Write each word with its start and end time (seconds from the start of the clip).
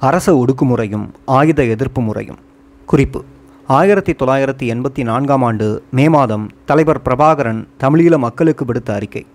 அரச 0.00 0.44
ஒடுக்குமுறையும் 0.44 1.06
ஆயுத 1.24 1.64
எதிர்ப்பு 1.64 2.00
முறையும். 2.00 2.36
குறிப்பு 2.86 3.24
ஆயிரத்தி 3.66 4.12
தொள்ளாயிரத்தி 4.12 4.66
எண்பத்தி 4.72 5.02
நான்காம் 5.02 5.42
ஆண்டு 5.42 5.82
மே 5.90 6.08
மாதம் 6.08 6.50
தலைவர் 6.64 7.00
பிரபாகரன் 7.04 7.68
தமிழீழ 7.80 8.18
மக்களுக்கு 8.18 8.64
விடுத்த 8.64 8.94
அறிக்கை. 8.94 9.26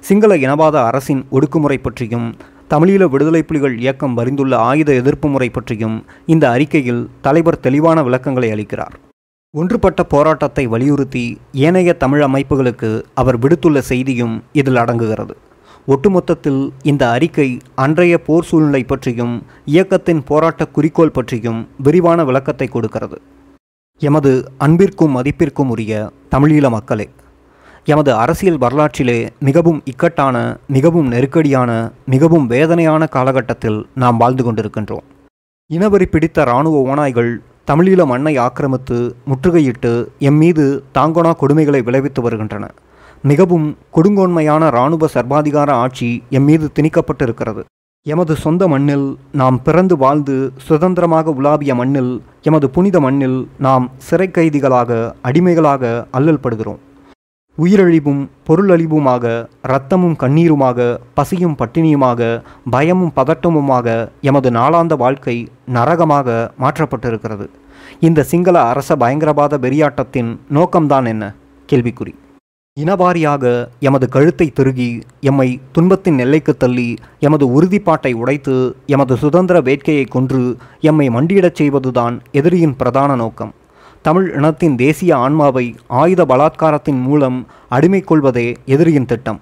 சிங்கள 0.00 0.36
இனவாத 0.36 0.84
அரசின் 0.84 1.26
ஒடுக்குமுறை 1.32 1.78
பற்றியும் 1.82 2.34
தமிழீழ 2.70 3.08
விடுதலை 3.08 3.42
புலிகள் 3.42 3.78
இயக்கம் 3.78 4.14
வரிந்துள்ள 4.14 4.58
ஆயுத 4.58 4.92
எதிர்ப்பு 4.92 5.28
முறை 5.28 5.48
பற்றியும் 5.48 6.04
இந்த 6.26 6.50
அறிக்கையில் 6.50 7.08
தலைவர் 7.20 7.60
தெளிவான 7.60 8.02
விளக்கங்களை 8.02 8.50
அளிக்கிறார். 8.52 8.94
ஒன்றுபட்ட 9.50 10.04
போராட்டத்தை 10.04 10.66
வலியுறுத்தி 10.66 11.38
ஏனைய 11.52 11.92
தமிழ் 11.92 12.22
அமைப்புகளுக்கு 12.22 13.02
அவர் 13.14 13.38
விடுத்துள்ள 13.38 13.78
செய்தியும் 13.78 14.42
இதில் 14.52 14.76
அடங்குகிறது. 14.76 15.36
ஒட்டுமொத்தத்தில் 15.92 16.60
இந்த 16.90 17.02
அறிக்கை 17.10 17.46
அன்றைய 17.84 18.14
போர் 18.26 18.46
சூழ்நிலை 18.50 18.80
பற்றியும் 18.84 19.34
இயக்கத்தின் 19.72 20.22
போராட்ட 20.28 20.64
குறிக்கோள் 20.66 21.12
பற்றியும் 21.16 21.58
விரிவான 21.86 22.24
விளக்கத்தை 22.24 22.68
கொடுக்கிறது. 22.68 23.16
எமது 24.00 24.30
அன்பிற்கும் 24.58 25.16
மதிப்பிற்கும் 25.16 25.72
உரிய 25.74 26.10
தமிழீழ 26.34 26.68
மக்களே 26.76 27.06
எமது 27.92 28.10
அரசியல் 28.14 28.58
வரலாற்றிலே 28.58 29.18
மிகவும் 29.48 29.80
இக்கட்டான 29.84 30.36
மிகவும் 30.76 31.08
நெருக்கடியான 31.08 31.70
மிகவும் 32.06 32.46
வேதனையான 32.46 33.06
காலகட்டத்தில் 33.16 33.78
நாம் 33.94 34.16
வாழ்ந்து 34.16 34.44
கொண்டிருக்கின்றோம். 34.46 35.04
இனவரி 35.70 36.06
பிடித்த 36.06 36.42
இராணுவ 36.42 36.80
ஓநாய்கள் 36.90 37.30
தமிழீழ 37.70 38.06
மண்ணை 38.06 38.34
ஆக்கிரமித்து 38.38 38.98
முற்றுகையிட்டு 39.30 39.92
எம் 40.18 40.36
மீது 40.36 40.64
தாங்கோனா 40.94 41.34
கொடுமைகளை 41.42 41.82
விளைவித்து 41.82 42.22
வருகின்றன. 42.22 42.64
மிகவும் 43.28 43.66
கொடுங்கோன்மையான 43.96 44.62
இராணுவ 44.66 45.08
சர்வாதிகார 45.14 45.70
ஆட்சி 45.82 46.08
எம் 46.38 46.44
மீது 46.44 46.66
திணிக்கப்பட்டிருக்கிறது. 46.76 47.62
எமது 48.06 48.36
சொந்த 48.36 48.68
மண்ணில் 48.68 49.06
நாம் 49.40 49.58
பிறந்து 49.62 49.94
வாழ்ந்து 49.96 50.34
சுதந்திரமாக 50.56 51.32
உலாவிய 51.38 51.74
மண்ணில் 51.74 52.10
எமது 52.42 52.66
புனித 52.70 53.00
மண்ணில் 53.00 53.38
நாம் 53.66 53.84
சிறை 54.06 54.26
கைதிகளாக 54.30 54.98
அடிமைகளாக 55.22 55.92
அல்லல்படுகிறோம். 56.12 56.80
உயிரழிவும் 57.58 58.22
பொருளழிவுமாக 58.48 59.24
இரத்தமும் 59.62 60.16
கண்ணீருமாக 60.22 60.88
பசியும் 61.14 61.56
பட்டினியுமாக 61.58 62.20
பயமும் 62.70 63.14
பதட்டமுமாக 63.16 63.86
எமது 64.20 64.50
நாளாந்த 64.50 64.96
வாழ்க்கை 65.04 65.36
நரகமாக 65.76 66.28
மாற்றப்பட்டிருக்கிறது. 66.60 67.46
இந்த 68.00 68.26
சிங்கள 68.32 68.56
அரச 68.72 68.96
பயங்கரவாத 68.96 69.58
வெறியாட்டத்தின் 69.58 70.32
நோக்கம்தான் 70.54 71.08
என்ன? 71.14 71.34
கேள்விக்குறி. 71.72 72.14
இனவாரியாக 72.78 73.42
எமது 73.86 74.08
கழுத்தை 74.14 74.46
திருகி 74.50 74.88
எம்மை 75.30 75.46
துன்பத்தின் 75.72 76.16
எல்லைக்கு 76.18 76.52
தள்ளி 76.56 76.86
எமது 77.26 77.44
உறுதிப்பாட்டை 77.56 78.10
உடைத்து 78.12 78.54
எமது 78.94 79.16
சுதந்திர 79.16 79.60
வேட்கையை 79.60 80.06
கொன்று 80.14 80.40
எம்மை 80.80 81.06
மண்டியிடச் 81.08 81.58
செய்வதுதான் 81.60 82.16
எதிரியின் 82.32 82.74
பிரதான 82.76 83.14
நோக்கம். 83.14 83.52
தமிழ் 84.02 84.26
இனத்தின் 84.38 84.74
தேசிய 84.76 85.12
ஆன்மாவை 85.16 85.64
ஆயுத 86.00 86.24
பலாத்காரத்தின் 86.24 87.00
மூலம் 87.02 87.38
அடிமை 87.68 88.00
கொள்வதே 88.00 88.46
எதிரியின் 88.66 89.08
திட்டம். 89.12 89.40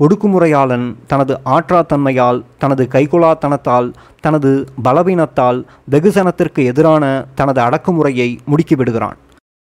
ஒடுக்குமுறையாளன் 0.00 0.86
தனது 1.06 1.36
ஆற்றாத்தன்மையால் 1.56 2.40
தனது 2.58 2.86
கைகொளாத்தனத்தால் 2.94 3.90
தனது 4.20 4.52
பலவீனத்தால் 4.84 5.60
வெகுசனத்திற்கு 5.90 6.64
எதிரான 6.72 7.04
தனது 7.34 7.60
அடக்குமுறையை 7.60 8.30
முடுக்கிவிடுகிறான். 8.50 9.18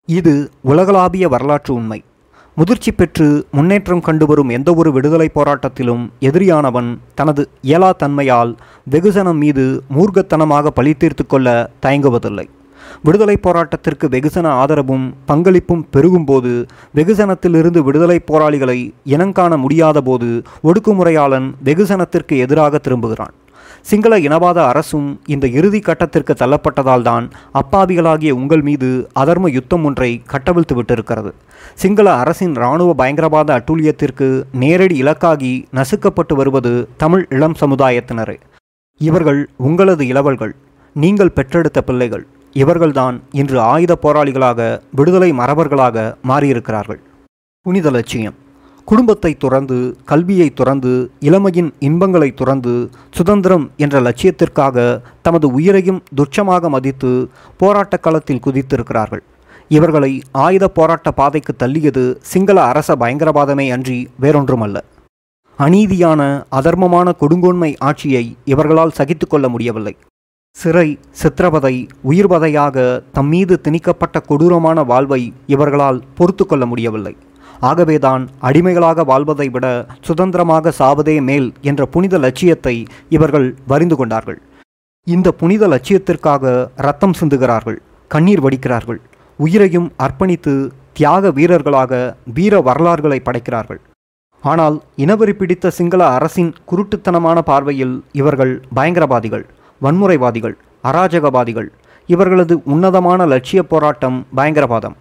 இது 0.09 0.37
உலகளாவிய 0.73 1.29
வரலாற்று 1.29 1.75
உண்மை. 1.75 2.01
முதிர்ச்சி 2.59 2.91
பெற்று 2.93 3.27
முன்னேற்றம் 3.51 4.03
கண்டுவரும் 4.07 4.49
எந்தவொரு 4.49 4.91
விடுதலை 4.93 5.27
போராட்டத்திலும் 5.35 6.05
எதிரியானவன் 6.21 6.89
தனது 7.15 7.43
இயலா 7.63 7.91
தன்மையால் 8.03 8.53
வெகுசனம் 8.91 9.41
மீது 9.43 9.65
மூர்க்கத்தனமாக 9.97 10.71
பழி 10.79 10.93
தீர்த்து 10.95 11.27
கொள்ள 11.27 11.71
தயங்குவதில்லை. 11.83 12.47
விடுதலை 13.07 13.37
போராட்டத்திற்கு 13.47 14.07
வெகுசன 14.15 14.47
ஆதரவும் 14.63 15.07
பங்களிப்பும் 15.31 15.87
பெருகும்போது 15.95 16.53
வெகுசனத்திலிருந்து 16.99 17.83
விடுதலை 17.89 18.19
போராளிகளை 18.31 18.79
இனங்காண 19.15 19.57
முடியாத 19.65 20.01
போது 20.11 20.31
ஒடுக்குமுறையாளன் 20.69 21.49
வெகுசனத்திற்கு 21.69 22.37
எதிராக 22.47 22.79
திரும்புகிறான். 22.79 23.35
சிங்கள 23.91 24.15
இனவாத 24.27 24.59
அரசும் 24.71 25.09
இந்த 25.35 25.47
இறுதி 25.59 25.81
கட்டத்திற்கு 25.89 26.33
தள்ளப்பட்டதால் 26.41 27.05
தான் 27.09 27.27
அப்பாவிகளாகிய 27.61 28.31
உங்கள் 28.41 28.65
மீது 28.69 28.89
அதர்ம 29.23 29.51
யுத்தம் 29.57 29.85
ஒன்றை 29.89 30.11
கட்டவிழ்த்து 30.33 30.75
விட்டிருக்கிறது. 30.79 31.31
சிங்கள 31.83 32.07
அரசின் 32.23 32.55
இராணுவ 32.61 32.93
பயங்கரவாத 33.01 33.51
அட்டூழியத்திற்கு 33.59 34.29
நேரடி 34.63 34.97
இலக்காகி 35.03 35.53
நசுக்கப்பட்டு 35.79 36.37
வருவது 36.41 36.73
தமிழ் 37.03 37.27
இளம் 37.37 37.57
சமுதாயத்தினரே. 37.63 38.37
இவர்கள் 39.01 39.41
உங்களது 39.69 40.07
இளவல்கள் 40.13 40.55
நீங்கள் 40.97 41.37
பெற்றெடுத்த 41.39 41.81
பிள்ளைகள். 41.91 42.27
இவர்கள்தான் 42.57 43.21
இன்று 43.31 43.61
ஆயுத 43.61 43.99
போராளிகளாக 44.03 44.81
விடுதலை 44.91 45.33
மரபர்களாக 45.33 46.15
மாறியிருக்கிறார்கள். 46.29 47.01
புனித 47.63 47.91
லட்சியம். 47.91 48.35
குடும்பத்தை 48.85 49.35
துறந்து 49.35 49.97
கல்வியை 50.05 50.51
துறந்து 50.51 51.11
இளமையின் 51.21 51.73
இன்பங்களை 51.79 52.35
துறந்து 52.35 52.91
சுதந்திரம் 53.11 53.71
என்ற 53.77 54.01
லட்சியத்திற்காக 54.01 55.01
தமது 55.23 55.53
உயிரையும் 55.53 56.03
துச்சமாக 56.17 56.69
மதித்து 56.69 57.31
போராட்டக் 57.57 58.03
களத்தில் 58.03 58.41
குதித்திருக்கிறார்கள். 58.45 59.21
இவர்களை 59.69 60.23
ஆயுத 60.33 60.69
போராட்ட 60.69 61.11
பாதைக்கு 61.11 61.55
தள்ளியது 61.59 62.15
சிங்கள 62.21 62.63
அரச 62.63 62.97
பயங்கரவாதமே 62.97 63.73
அன்றி 63.73 64.09
வேறொன்றுமல்ல. 64.21 64.81
அநீதியான 65.59 66.45
அதர்மமான 66.53 67.13
கொடுங்கோன்மை 67.21 67.75
ஆட்சியை 67.79 68.37
இவர்களால் 68.45 68.93
சகித்து 68.97 69.27
கொள்ள 69.29 69.49
முடியவில்லை. 69.49 69.97
சிறை 70.61 70.89
சித்திரவதை 71.21 71.73
உயிர்வதையாக 72.11 72.77
தம் 73.17 73.31
மீது 73.33 73.55
திணிக்கப்பட்ட 73.65 74.17
கொடூரமான 74.29 74.79
வாழ்வை 74.91 75.23
இவர்களால் 75.55 75.99
பொறுத்து 76.19 76.45
கொள்ள 76.45 76.65
முடியவில்லை. 76.71 77.13
ஆகவேதான் 77.71 78.23
அடிமைகளாக 78.49 79.05
வாழ்வதை 79.11 79.47
விட 79.55 79.67
சுதந்திரமாக 80.07 80.73
சாவதே 80.79 81.17
மேல் 81.29 81.49
என்ற 81.71 81.83
புனித 81.95 82.19
லட்சியத்தை 82.25 82.75
இவர்கள் 83.17 83.49
வரிந்து 83.73 83.99
கொண்டார்கள். 84.01 84.39
இந்த 85.07 85.29
புனித 85.41 85.69
லட்சியத்திற்காக 85.73 86.55
ரத்தம் 86.87 87.17
சிந்துகிறார்கள் 87.21 87.79
கண்ணீர் 88.11 88.43
வடிக்கிறார்கள் 88.47 89.01
உயிரையும் 89.39 89.91
அர்ப்பணித்து 90.07 90.55
தியாக 90.99 91.31
வீரர்களாக 91.39 91.93
வீர 92.39 92.61
வரலாறுகளை 92.69 93.21
படைக்கிறார்கள். 93.29 93.81
ஆனால் 94.45 94.79
இனவெறி 95.05 95.35
பிடித்த 95.39 95.75
சிங்கள 95.81 96.03
அரசின் 96.17 96.51
குருட்டுத்தனமான 96.71 97.39
பார்வையில் 97.51 97.95
இவர்கள் 98.21 98.55
பயங்கரவாதிகள். 98.79 99.47
வன்முறைவாதிகள் 99.83 100.55
அராஜகவாதிகள். 100.85 101.67
இவர்களது 102.07 102.63
உன்னதமான 102.65 103.27
லட்சிய 103.27 103.63
போராட்டம் 103.63 104.27
பயங்கரவாதம். 104.37 104.97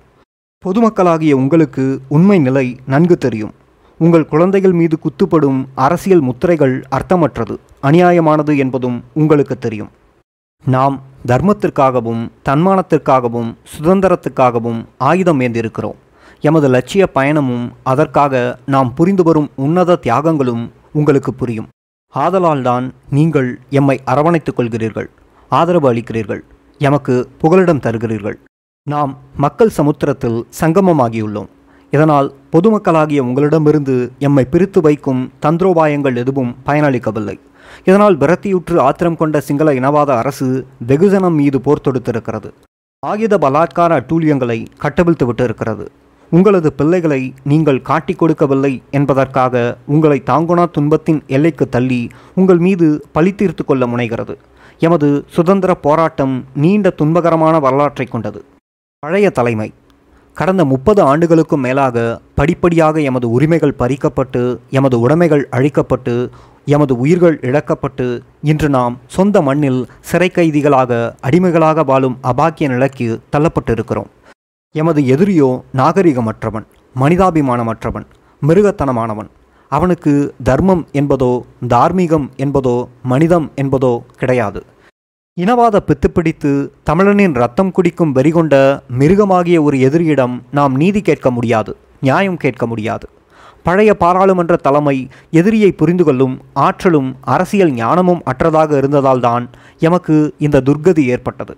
பொதுமக்களாகிய 0.66 1.31
உங்களுக்கு 1.31 2.00
உண்மை 2.08 2.40
நிலை 2.40 2.78
நன்கு 2.86 3.18
தெரியும். 3.18 3.52
உங்கள் 3.97 4.25
குழந்தைகள் 4.25 4.72
மீது 4.72 4.97
குத்துப்படும் 5.00 5.66
அரசியல் 5.75 6.22
முத்திரைகள் 6.22 6.84
அர்த்தமற்றது 6.91 7.58
அநியாயமானது 7.84 8.58
என்பதும் 8.58 9.03
உங்களுக்கு 9.13 9.58
தெரியும். 9.58 9.90
நாம் 10.66 11.02
தர்மத்திற்காகவும் 11.28 12.30
தன்மானத்திற்காகவும் 12.50 13.56
சுதந்திரத்துக்காகவும் 13.78 14.86
ஆயுதம் 14.97 15.40
ஏந்திருக்கிறோம். 15.40 15.96
எமது 16.40 16.68
லட்சிய 16.68 17.09
பயணமும் 17.16 17.69
அதற்காக 17.84 18.57
நாம் 18.66 18.94
புரிந்து 18.94 19.24
வரும் 19.24 19.50
உன்னத 19.56 20.00
தியாகங்களும் 20.03 20.69
உங்களுக்கு 20.92 21.34
புரியும். 21.34 21.68
ஆதலால்தான் 22.23 22.85
நீங்கள் 23.09 23.49
எம்மை 23.69 23.95
அரவணைத்துக் 24.11 24.57
கொள்கிறீர்கள் 24.57 25.09
ஆதரவு 25.51 25.87
அளிக்கிறீர்கள் 25.93 26.43
எமக்கு 26.77 27.15
புகலிடம் 27.41 27.81
தருகிறீர்கள். 27.85 28.37
நாம் 28.87 29.11
மக்கள் 29.43 29.75
சமுத்திரத்தில் 29.77 30.39
சங்கமமாகியுள்ளோம். 30.61 31.49
இதனால் 31.93 32.27
பொதுமக்களாகிய 32.53 33.19
உங்களிடமிருந்து 33.27 33.95
எம்மை 34.19 34.45
பிரித்து 34.45 34.81
வைக்கும் 34.81 35.21
தந்திரோபாயங்கள் 35.45 36.15
எதுவும் 36.15 36.55
பயனளிக்கவில்லை. 36.65 37.35
இதனால் 37.89 38.17
விரத்தியுற்று 38.17 38.75
ஆத்திரம் 38.87 39.19
கொண்ட 39.21 39.39
சிங்கள 39.47 39.73
இனவாத 39.73 40.09
அரசு 40.21 40.47
வெகுஜனம் 40.87 41.38
மீது 41.41 41.59
போர் 41.61 41.85
தொடுத்திருக்கிறது. 41.88 42.50
ஆயுத 43.03 43.38
பலாத்கார 43.38 43.91
அட்டூழியங்களை 44.00 44.59
கட்டவிழ்த்து 44.83 45.25
விட்டிருக்கிறது 45.31 45.85
உங்களது 46.31 46.74
பிள்ளைகளை 46.74 47.33
நீங்கள் 47.44 47.81
காட்டிக் 47.81 48.19
கொடுக்கவில்லை 48.19 48.81
என்பதற்காக 48.92 49.77
உங்களை 49.86 50.22
தாங்குனா 50.25 50.72
துன்பத்தின் 50.72 51.24
எல்லைக்கு 51.27 51.69
தள்ளி 51.69 52.10
உங்கள் 52.36 52.57
மீது 52.57 53.06
பழி 53.12 53.36
தீர்த்து 53.36 53.66
கொள்ள 53.66 53.88
முனைகிறது. 53.88 54.36
எமது 54.80 55.25
சுதந்திர 55.27 55.75
போராட்டம் 55.75 56.45
நீண்ட 56.56 56.94
துன்பகரமான 56.98 57.60
வரலாற்றை 57.60 58.06
கொண்டது. 58.06 58.45
பழைய 59.00 59.30
தலைமை. 59.30 59.74
கடந்த 60.33 60.66
முப்பது 60.66 61.01
ஆண்டுகளுக்கும் 61.01 61.60
மேலாக 61.60 62.22
படிப்படியாக 62.36 63.01
எமது 63.01 63.31
உரிமைகள் 63.31 63.75
பறிக்கப்பட்டு 63.80 64.57
எமது 64.69 65.00
உடைமைகள் 65.00 65.48
அழிக்கப்பட்டு 65.51 66.30
எமது 66.66 67.00
உயிர்கள் 67.00 67.39
இழக்கப்பட்டு 67.42 68.19
இன்று 68.42 68.69
நாம் 68.69 68.98
சொந்த 69.07 69.42
மண்ணில் 69.42 69.88
சிறை 70.01 70.30
கைதிகளாக 70.30 71.16
அடிமைகளாக 71.21 71.83
வாழும் 71.83 72.18
அபாக்கிய 72.24 72.68
நிலைக்கு 72.68 73.19
தள்ளப்பட்டிருக்கிறோம். 73.31 74.10
எமது 74.80 75.01
எதிரியோ 75.16 75.50
நாகரிகமற்றவன் 75.80 76.66
மனிதாபிமானமற்றவன் 76.95 78.06
மிருகத்தனமானவன். 78.42 79.30
அவனுக்கு 79.72 80.13
தர்மம் 80.44 80.81
என்பதோ 80.92 81.31
தார்மீகம் 81.74 82.25
என்பதோ 82.44 82.75
மனிதம் 83.04 83.48
என்பதோ 83.62 83.94
கிடையாது. 84.19 84.62
இனவாத 85.38 85.75
பித்து 85.88 86.07
பிடித்து 86.13 86.51
தமிழனின் 86.89 87.33
ரத்தம் 87.33 87.72
குடிக்கும் 87.72 88.16
வெறிகொண்ட 88.16 88.56
மிருகமாகிய 89.00 89.57
ஒரு 89.63 89.77
எதிரியிடம் 89.88 90.36
நாம் 90.51 90.75
நீதி 90.75 91.01
கேட்க 91.01 91.31
முடியாது 91.31 91.74
நியாயம் 92.01 92.38
கேட்க 92.38 92.66
முடியாது. 92.68 93.07
பழைய 93.63 93.92
பாராளுமன்ற 94.04 94.56
தலைமை 94.56 94.98
எதிரியை 95.31 95.71
புரிந்து 95.71 96.04
கொள்ளும் 96.04 96.36
ஆற்றலும் 96.54 97.10
அரசியல் 97.36 97.71
ஞானமும் 97.71 98.24
அற்றதாக 98.31 98.71
இருந்ததால்தான் 98.81 99.45
எமக்கு 99.80 100.18
இந்த 100.39 100.63
துர்கதி 100.66 101.06
ஏற்பட்டது. 101.13 101.56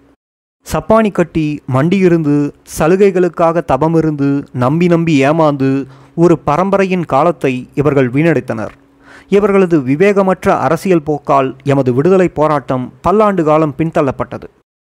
சப்பானி 0.66 1.10
கட்டி 1.12 1.44
மண்டியிருந்து 1.66 2.34
சலுகைகளுக்காக 2.78 3.62
தபமிருந்து 3.72 4.28
நம்பி 4.64 4.88
நம்பி 4.88 5.14
ஏமாந்து 5.28 5.70
ஒரு 6.24 6.36
பரம்பரையின் 6.48 7.06
காலத்தை 7.14 7.52
இவர்கள் 7.80 8.10
வீணடித்தனர். 8.16 8.74
இவர்களது 9.30 9.78
விவேகமற்ற 9.90 10.48
அரசியல் 10.66 11.06
போக்கால் 11.10 11.50
எமது 11.64 11.92
விடுதலை 11.94 12.28
போராட்டம் 12.40 12.86
பல்லாண்டு 13.02 13.44
காலம் 13.44 13.76
பின்தள்ளப்பட்டது. 13.78 14.48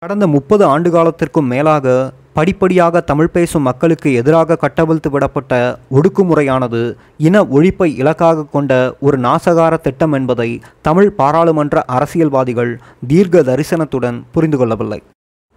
கடந்த 0.02 0.26
முப்பது 0.26 0.64
ஆண்டு 0.64 0.90
காலத்திற்கும் 0.90 1.48
மேலாக 1.52 1.94
படிப்படியாக 2.38 3.02
தமிழ் 3.10 3.32
பேசும் 3.32 3.66
மக்களுக்கு 3.68 4.12
எதிராக 4.20 4.58
கட்டவிழ்த்து 4.64 5.08
விடப்பட்ட 5.14 5.52
ஒடுக்குமுறையானது 5.96 6.82
இன 7.28 7.42
ஒழிப்பை 7.56 7.88
இலக்காக 8.02 8.46
கொண்ட 8.54 8.72
ஒரு 9.00 9.18
நாசகார 9.18 9.80
திட்டம் 9.86 10.16
என்பதை 10.20 10.50
தமிழ் 10.88 11.10
பாராளுமன்ற 11.22 11.84
அரசியல்வாதிகள் 11.96 12.72
தீர்க்க 13.08 13.46
தரிசனத்துடன் 13.50 14.20
புரிந்து 14.32 14.58
கொள்ளவில்லை. 14.58 15.00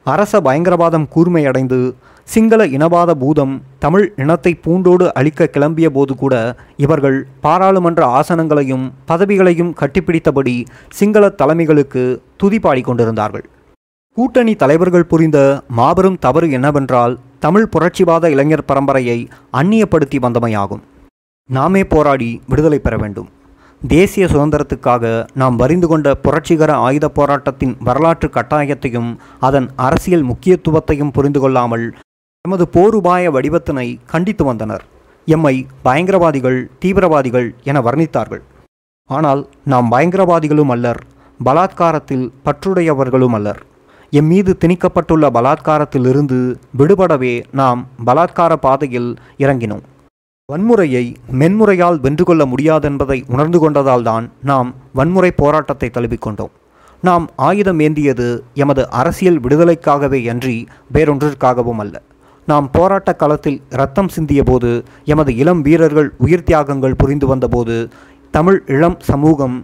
அரச 0.05 0.39
பயங்கரவாதம் 0.39 1.07
கூர்மையடைந்து 1.15 1.93
சிங்கள 2.23 2.67
இனவாத 2.67 3.11
பூதம் 3.11 3.61
தமிழ் 3.79 4.13
இனத்தை 4.15 4.55
பூண்டோடு 4.55 5.13
அழிக்க 5.13 5.49
கிளம்பிய 5.53 5.85
போது 5.85 6.15
கூட 6.15 6.55
இவர்கள் 6.77 7.27
பாராளுமன்ற 7.41 8.05
ஆசனங்களையும் 8.05 8.91
பதவிகளையும் 9.07 9.75
கட்டிப்பிடித்தபடி 9.79 10.65
சிங்கள 10.89 11.27
தலைமைகளுக்கு 11.27 12.21
துதிப்பாடி 12.43 12.59
பாடிக்கொண்டிருந்தார்கள் 12.59 13.45
கூட்டணி 14.17 14.55
தலைவர்கள் 14.55 15.05
புரிந்த 15.05 15.63
மாபெரும் 15.67 16.19
தவறு 16.19 16.51
என்னவென்றால் 16.51 17.19
தமிழ் 17.39 17.69
புரட்சிவாத 17.71 18.29
இளைஞர் 18.29 18.67
பரம்பரையை 18.67 19.27
அந்நியப்படுத்தி 19.53 20.17
வந்தமையாகும். 20.19 20.81
நாமே 21.47 21.83
போராடி 21.83 22.41
விடுதலை 22.47 22.79
பெற 22.79 22.97
வேண்டும். 22.97 23.29
தேசிய 23.81 24.25
சுதந்திரத்துக்காக 24.25 25.03
நாம் 25.41 25.55
வரிந்து 25.55 25.87
கொண்ட 25.87 26.07
புரட்சிகர 26.15 26.71
ஆயுத 26.85 27.05
போராட்டத்தின் 27.09 27.73
வரலாற்று 27.87 28.27
கட்டாயத்தையும் 28.27 29.11
அதன் 29.47 29.67
அரசியல் 29.75 30.25
முக்கியத்துவத்தையும் 30.31 31.11
புரிந்து 31.17 31.39
கொள்ளாமல் 31.39 31.85
எமது 32.45 32.65
போருபாய 32.67 33.31
வடிவத்தினை 33.31 33.85
கண்டித்து 34.05 34.43
வந்தனர். 34.45 34.83
எம்மை 35.27 35.53
பயங்கரவாதிகள் 35.83 36.59
தீவிரவாதிகள் 36.79 37.47
என 37.63 37.81
வர்ணித்தார்கள். 37.81 38.43
ஆனால் 39.09 39.41
நாம் 39.73 39.87
பயங்கரவாதிகளும் 39.91 40.73
அல்லர் 40.75 41.01
பலாத்காரத்தில் 41.39 42.27
பற்றுடையவர்களும் 42.45 43.35
அல்லர். 43.37 43.61
எம் 44.13 44.29
மீது 44.31 44.51
திணிக்கப்பட்டுள்ள 44.61 45.25
பலாத்காரத்திலிருந்து 45.37 46.39
விடுபடவே 46.79 47.33
நாம் 47.59 47.81
பலாத்கார 48.05 48.53
பாதையில் 48.65 49.11
இறங்கினோம். 49.43 49.85
வன்முறையை 50.49 51.03
மென்முறையால் 51.39 51.95
வென்று 51.99 52.23
கொள்ள 52.23 52.45
முடியாதென்பதை 52.45 53.15
உணர்ந்து 53.27 53.59
கொண்டதால்தான் 53.61 54.25
நாம் 54.41 54.75
வன்முறை 54.93 55.31
போராட்டத்தை 55.31 55.89
தழுவிக்கொண்டோம் 55.93 56.51
நாம் 57.03 57.25
ஆயுதம் 57.35 57.79
ஏந்தியது 57.79 58.27
எமது 58.53 58.83
அரசியல் 58.89 59.39
விடுதலைக்காகவே 59.39 60.19
அன்றி 60.29 60.67
வேறொன்றிற்காகவும் 60.93 61.79
அல்ல. 61.79 61.95
நாம் 62.47 62.71
போராட்ட 62.71 63.13
களத்தில் 63.13 63.59
ரத்தம் 63.69 64.07
சிந்திய 64.07 64.43
போது 64.43 64.71
எமது 65.05 65.35
இளம் 65.35 65.61
வீரர்கள் 65.61 66.11
உயிர் 66.17 66.43
தியாகங்கள் 66.43 66.99
புரிந்து 67.03 67.27
வந்தபோது 67.27 67.89
தமிழ் 68.31 68.63
இளம் 68.67 68.99
சமூகம் 68.99 69.57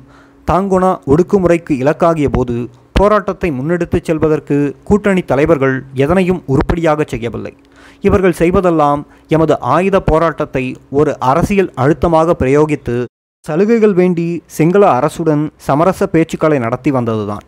தாங்குணா 0.47 0.93
ஒடுக்குமுறைக்கு 1.05 1.75
இலக்காகிய 1.83 2.29
போது 2.31 2.55
போராட்டத்தை 2.93 3.51
முன்னெடுத்துச் 3.51 4.03
செல்வதற்கு 4.03 4.75
கூட்டணி 4.83 5.21
தலைவர்கள் 5.21 5.83
எதனையும் 5.93 6.41
உருப்படியாக 6.45 7.05
செய்யவில்லை. 7.07 7.53
இவர்கள் 8.01 8.39
செய்வதெல்லாம் 8.41 9.01
எமது 9.35 9.55
ஆயுத 9.75 9.97
போராட்டத்தை 10.01 10.65
ஒரு 10.99 11.11
அரசியல் 11.19 11.71
அழுத்தமாக 11.75 12.35
பிரயோகித்து 12.39 12.97
சலுகைகள் 13.45 13.93
வேண்டி 13.93 14.27
சிங்கள 14.57 14.83
அரசுடன் 14.97 15.43
சமரச 15.67 16.07
பேச்சுக்களை 16.13 16.57
நடத்தி 16.59 16.91
வந்ததுதான். 16.91 17.45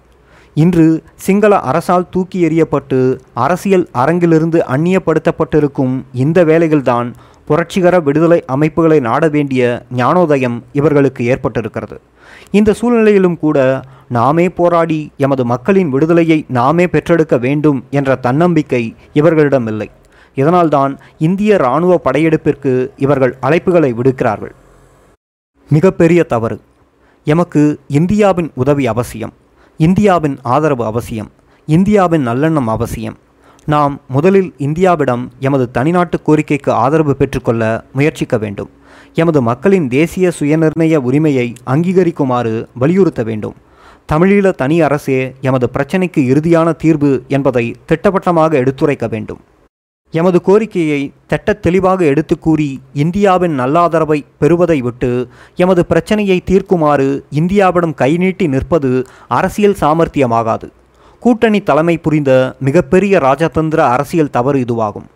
இன்று 0.56 0.86
சிங்கள 1.26 1.54
அரசால் 1.70 2.10
தூக்கி 2.10 2.40
எறியப்பட்டு 2.48 3.00
அரசியல் 3.46 3.86
அரங்கிலிருந்து 4.02 4.60
அந்நியப்படுத்தப்பட்டிருக்கும் 4.74 5.96
இந்த 6.14 6.40
வேலைகள்தான் 6.44 7.08
புரட்சிகர 7.48 7.96
விடுதலை 8.00 8.40
அமைப்புகளை 8.46 9.00
நாட 9.00 9.24
வேண்டிய 9.28 9.64
ஞானோதயம் 9.96 10.58
இவர்களுக்கு 10.80 11.24
ஏற்பட்டிருக்கிறது. 11.34 11.98
இந்த 12.52 12.74
சூழ்நிலையிலும் 12.74 13.40
கூட 13.40 13.58
நாமே 14.18 14.46
போராடி 14.60 15.02
எமது 15.18 15.44
மக்களின் 15.46 15.90
விடுதலையை 15.90 16.40
நாமே 16.60 16.86
பெற்றெடுக்க 16.94 17.38
வேண்டும் 17.38 17.82
என்ற 17.90 18.16
தன்னம்பிக்கை 18.16 18.84
இவர்களிடம் 19.20 19.68
இல்லை 19.68 19.90
இதனால்தான் 20.36 20.94
இந்திய 21.18 21.56
இராணுவ 21.56 22.00
படையெடுப்பிற்கு 22.06 22.90
இவர்கள் 22.98 23.38
அழைப்புகளை 23.42 23.92
விடுக்கிறார்கள். 23.94 24.54
மிகப்பெரிய 25.70 26.24
தவறு. 26.24 26.62
எமக்கு 27.26 27.80
இந்தியாவின் 27.88 28.52
உதவி 28.56 28.88
அவசியம் 28.88 29.34
இந்தியாவின் 29.78 30.40
ஆதரவு 30.42 30.86
அவசியம் 30.86 31.30
இந்தியாவின் 31.68 32.28
நல்லெண்ணம் 32.28 32.72
அவசியம். 32.76 33.18
நாம் 33.66 34.02
முதலில் 34.08 34.54
இந்தியாவிடம் 34.58 35.24
எமது 35.40 35.70
தனிநாட்டு 35.74 36.18
கோரிக்கைக்கு 36.26 36.70
ஆதரவு 36.70 37.16
பெற்றுக்கொள்ள 37.16 37.84
முயற்சிக்க 37.94 38.38
வேண்டும். 38.38 38.70
எமது 39.14 39.42
மக்களின் 39.42 39.88
தேசிய 39.88 40.32
சுயநிர்ணய 40.40 40.96
உரிமையை 40.96 41.54
அங்கீகரிக்குமாறு 41.66 42.66
வலியுறுத்த 42.74 43.24
வேண்டும். 43.24 43.56
தமிழீழ 44.12 44.52
தனி 44.52 44.82
அரசே 44.82 45.36
எமது 45.42 45.70
பிரச்சினைக்கு 45.74 46.22
இறுதியான 46.32 46.76
தீர்வு 46.76 47.24
என்பதை 47.28 47.76
திட்டவட்டமாக 47.86 48.58
எடுத்துரைக்க 48.58 49.08
வேண்டும். 49.08 49.40
எமது 50.20 50.40
கோரிக்கையை 50.48 51.00
திட்ட 51.32 51.54
தெளிவாக 51.66 52.00
எடுத்து 52.06 52.36
கூறி 52.40 52.68
இந்தியாவின் 53.04 53.56
நல்லாதரவை 53.62 54.18
பெறுவதை 54.42 54.78
விட்டு 54.82 55.10
எமது 55.64 55.82
பிரச்சனையை 55.86 56.38
தீர்க்குமாறு 56.50 57.08
இந்தியாவிடம் 57.40 57.96
கை 58.02 58.12
நீட்டி 58.18 58.48
நிற்பது 58.48 58.92
அரசியல் 59.38 59.80
சாமர்த்தியமாகாது. 59.82 60.68
கூட்டணி 61.24 61.60
தலைமை 61.70 61.96
புரிந்த 61.98 62.32
மிகப்பெரிய 62.60 63.20
ராஜதந்திர 63.20 63.82
அரசியல் 63.96 64.34
தவறு 64.38 64.60
இதுவாகும். 64.66 65.08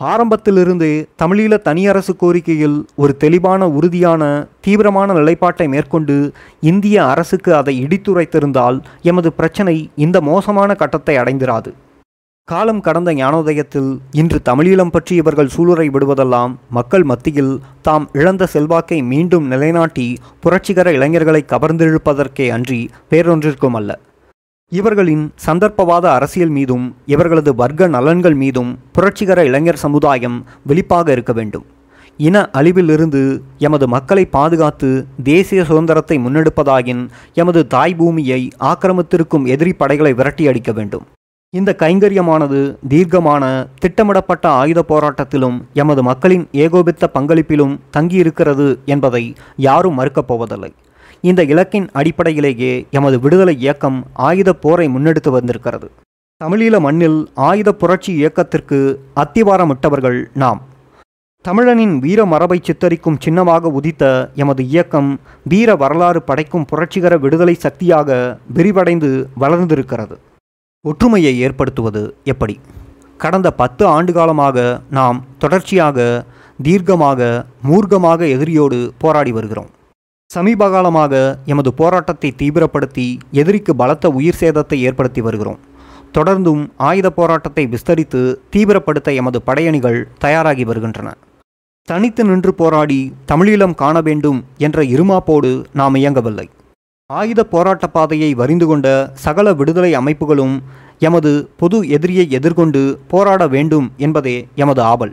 ஆரம்பத்திலிருந்தே 0.00 0.92
தமிழீழ 1.22 1.52
தனியரசு 1.68 2.12
கோரிக்கையில் 2.16 2.76
ஒரு 3.02 3.12
தெளிவான 3.16 3.68
உறுதியான 3.68 4.22
தீவிரமான 4.60 5.12
நிலைப்பாட்டை 5.12 5.68
மேற்கொண்டு 5.68 6.16
இந்திய 6.70 6.96
அரசுக்கு 7.12 7.54
அதை 7.60 7.74
இடித்துரைத்திருந்தால் 7.84 8.78
எமது 9.02 9.32
பிரச்சனை 9.32 9.76
இந்த 10.06 10.20
மோசமான 10.30 10.74
கட்டத்தை 10.74 11.16
அடைந்திராது. 11.16 11.72
காலம் 12.50 12.80
கடந்த 12.86 13.10
ஞானோதயத்தில் 13.18 13.90
இன்று 14.20 14.38
தமிழீழம் 14.48 14.90
பற்றி 14.94 15.14
இவர்கள் 15.20 15.50
சூளுரை 15.54 15.86
விடுவதெல்லாம் 15.92 16.52
மக்கள் 16.76 17.04
மத்தியில் 17.10 17.54
தாம் 17.86 18.06
இழந்த 18.18 18.46
செல்வாக்கை 18.54 18.98
மீண்டும் 19.12 19.46
நிலைநாட்டி 19.52 20.04
புரட்சிகர 20.42 20.92
இளைஞர்களை 20.96 21.40
கவர்ந்தெழுப்பதற்கே 21.52 22.48
அன்றி 22.56 22.80
வேறொன்றிற்கும் 23.12 23.78
அல்ல. 23.80 23.96
இவர்களின் 24.72 25.24
சந்தர்ப்பவாத 25.46 26.04
அரசியல் 26.16 26.52
மீதும் 26.58 26.84
இவர்களது 27.14 27.54
வர்க்க 27.62 27.88
நலன்கள் 27.96 28.36
மீதும் 28.42 28.70
புரட்சிகர 28.98 29.46
இளைஞர் 29.50 29.82
சமுதாயம் 29.84 30.38
விழிப்பாக 30.70 31.08
இருக்க 31.16 31.32
வேண்டும். 31.40 31.66
இன 32.28 32.44
அழிவிலிருந்து 32.58 33.24
எமது 33.68 33.88
மக்களை 33.96 34.26
பாதுகாத்து 34.36 34.92
தேசிய 35.32 35.60
சுதந்திரத்தை 35.70 36.18
முன்னெடுப்பதாயின் 36.26 37.02
எமது 37.42 37.62
தாய் 37.76 37.98
பூமியை 38.02 38.40
ஆக்கிரமித்திருக்கும் 38.72 39.48
எதிரி 39.56 39.74
படைகளை 39.82 40.14
விரட்டி 40.20 40.46
அடிக்க 40.52 40.72
வேண்டும். 40.80 41.06
இந்த 41.56 41.70
கைங்கரியமானது 41.82 42.60
தீர்க்கமான 42.92 43.42
திட்டமிடப்பட்ட 43.82 44.44
ஆயுத 44.60 44.80
போராட்டத்திலும் 44.88 45.58
எமது 45.80 46.02
மக்களின் 46.08 46.44
ஏகோபித்த 46.64 47.08
பங்களிப்பிலும் 47.16 47.74
தங்கியிருக்கிறது 47.96 48.66
என்பதை 48.92 49.22
யாரும் 49.66 49.96
மறுக்கப் 49.98 50.28
போவதில்லை. 50.30 50.70
இந்த 51.20 51.42
இலக்கின் 51.52 51.86
அடிப்படையிலேயே 52.00 52.72
எமது 52.90 53.18
விடுதலை 53.20 53.54
இயக்கம் 53.60 53.98
ஆயுத 54.28 54.52
போரை 54.64 54.88
முன்னெடுத்து 54.88 55.32
வந்திருக்கிறது. 55.36 55.88
தமிழீழ 56.40 56.80
மண்ணில் 56.80 57.20
ஆயுத 57.50 57.72
புரட்சி 57.72 58.12
இயக்கத்திற்கு 58.20 58.80
அத்திவாரமிட்டவர்கள் 59.24 60.20
நாம். 60.44 60.60
தமிழனின் 61.44 61.96
வீர 61.98 62.20
மரபை 62.34 62.60
சித்தரிக்கும் 62.66 63.22
சின்னமாக 63.24 63.74
உதித்த 63.78 64.04
எமது 64.34 64.62
இயக்கம் 64.74 65.10
வீர 65.52 65.76
வரலாறு 65.76 66.22
படைக்கும் 66.22 66.68
புரட்சிகர 66.70 67.16
விடுதலை 67.16 67.54
சக்தியாக 67.54 68.38
விரிவடைந்து 68.54 69.10
வளர்ந்திருக்கிறது. 69.42 70.16
ஒற்றுமையை 70.88 71.32
ஏற்படுத்துவது 71.44 72.02
எப்படி? 72.32 72.54
கடந்த 73.22 73.48
பத்து 73.60 73.84
ஆண்டு 73.86 74.12
காலமாக 74.12 74.56
நாம் 74.98 75.18
தொடர்ச்சியாக 75.42 75.98
தீர்க்கமாக 76.66 77.20
மூர்க்கமாக 77.68 78.20
எதிரியோடு 78.34 78.78
போராடி 79.02 79.32
வருகிறோம். 79.32 79.70
சமீப 80.30 80.68
காலமாக 80.74 81.14
எமது 81.52 81.70
போராட்டத்தை 81.80 82.30
தீவிரப்படுத்தி 82.40 83.06
எதிரிக்கு 83.40 83.74
பலத்த 83.82 84.10
உயிர் 84.18 84.40
சேதத்தை 84.40 84.78
ஏற்படுத்தி 84.88 85.20
வருகிறோம். 85.20 85.60
தொடர்ந்தும் 86.16 86.62
ஆயுத 86.88 87.08
போராட்டத்தை 87.10 87.64
விஸ்தரித்து 87.74 88.22
தீவிரப்படுத்த 88.56 89.14
எமது 89.20 89.40
படையணிகள் 89.46 89.98
தயாராகி 90.24 90.64
வருகின்றன. 90.64 91.08
தனித்து 91.88 92.24
நின்று 92.24 92.54
போராடி 92.54 93.00
தமிழீழம் 93.30 93.74
காண 93.82 93.96
வேண்டும் 94.00 94.38
என்ற 94.66 94.82
இருமாப்போடு 94.82 95.50
நாம் 95.80 95.94
இயங்கவில்லை. 95.94 96.46
ஆயுத 97.06 97.44
போராட்ட 97.44 97.86
பாதையை 97.86 98.34
வரிந்து 98.34 98.66
கொண்ட 98.66 98.86
சகல 99.14 99.54
விடுதலை 99.54 99.96
அமைப்புகளும் 99.96 100.54
எமது 100.98 101.50
பொது 101.56 101.88
எதிரியை 101.88 102.30
எதிர்கொண்டு 102.30 102.98
போராட 103.08 103.48
வேண்டும் 103.48 103.92
என்பதே 103.96 104.48
எமது 104.54 104.82
ஆவல். 104.82 105.12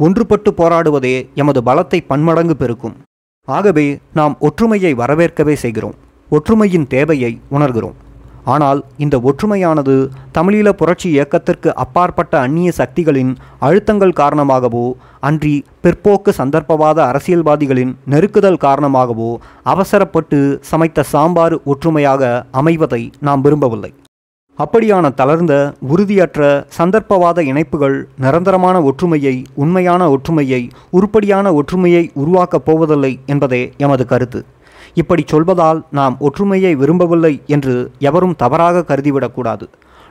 ஒன்றுபட்டு 0.00 0.50
போராடுவதே 0.56 1.14
எமது 1.34 1.62
பலத்தை 1.62 2.00
பன்மடங்கு 2.06 2.56
பெருக்கும். 2.56 2.96
ஆகவே 3.44 3.98
நாம் 4.14 4.36
ஒற்றுமையை 4.40 4.94
வரவேற்கவே 4.94 5.54
செய்கிறோம். 5.54 5.94
ஒற்றுமையின் 6.30 6.86
தேவையை 6.86 7.40
உணர்கிறோம். 7.50 7.96
ஆனால் 8.44 8.84
இந்த 8.96 9.18
ஒற்றுமையானது 9.18 10.10
தமிழீழ 10.38 10.68
புரட்சி 10.72 11.08
இயக்கத்திற்கு 11.10 11.74
அப்பாற்பட்ட 11.74 12.40
அந்நிய 12.40 12.72
சக்திகளின் 12.72 13.32
அழுத்தங்கள் 13.60 14.18
காரணமாகவோ 14.22 14.92
அன்றி 15.20 15.64
பிற்போக்கு 15.82 16.32
சந்தர்ப்பவாத 16.38 16.98
அரசியல்வாதிகளின் 17.10 17.94
நெருக்குதல் 18.04 18.62
காரணமாகவோ 18.66 19.30
அவசரப்பட்டு 19.62 20.60
சமைத்த 20.60 21.02
சாம்பார் 21.02 21.56
ஒற்றுமையாக 21.64 22.46
அமைவதை 22.52 23.02
நாம் 23.20 23.40
விரும்பவில்லை. 23.40 23.92
அப்படியான 24.58 25.14
தளர்ந்த 25.14 25.54
உறுதியற்ற 25.88 26.66
சந்தர்ப்பவாத 26.78 27.38
இணைப்புகள் 27.40 28.08
நிரந்தரமான 28.16 28.82
ஒற்றுமையை 28.82 29.44
உண்மையான 29.54 30.10
ஒற்றுமையை 30.10 30.70
உருப்படியான 30.90 31.52
ஒற்றுமையை 31.52 32.10
உருவாக்கப் 32.14 32.64
போவதில்லை 32.64 33.20
என்பதே 33.26 33.72
எமது 33.76 34.06
கருத்து. 34.06 34.44
இப்படி 34.94 35.24
சொல்வதால் 35.32 35.82
நாம் 35.90 36.16
ஒற்றுமையை 36.18 36.74
விரும்பவில்லை 36.74 37.42
என்று 37.46 37.90
எவரும் 37.98 38.36
தவறாக 38.36 38.84
கருதிவிடக்கூடாது. 38.88 39.62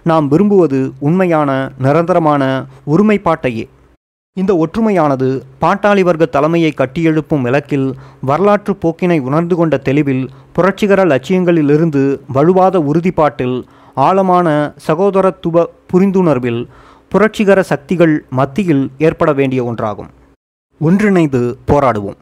நாம் 0.04 0.28
விரும்புவது 0.28 0.92
உண்மையான 1.00 1.72
நிரந்தரமான 1.78 2.66
ஒருமைப்பாட்டையே. 2.88 3.66
இந்த 4.34 4.54
ஒற்றுமையானது 4.56 5.42
பாட்டாளி 5.62 6.02
வர்க்க 6.02 6.26
தலைமையை 6.26 6.74
கட்டியெழுப்பும் 6.78 7.46
இலக்கில் 7.46 7.94
வரலாற்று 8.22 8.78
போக்கினை 8.82 9.20
உணர்ந்து 9.22 9.56
கொண்ட 9.56 9.78
தெளிவில் 9.78 10.30
புரட்சிகர 10.54 11.06
லட்சியங்களிலிருந்து 11.06 12.20
வலுவாத 12.28 12.80
உறுதிப்பாட்டில் 12.80 13.64
ஆழமான 13.96 14.74
சகோதரத்துவ 14.88 15.66
புரிந்துணர்வில் 15.94 16.66
புரட்சிகர 17.10 17.64
சக்திகள் 17.64 18.26
மத்தியில் 18.30 18.92
ஏற்பட 18.98 19.34
வேண்டிய 19.34 19.64
ஒன்றாகும். 19.64 20.10
ஒன்றிணைந்து 20.80 21.58
போராடுவோம். 21.68 22.16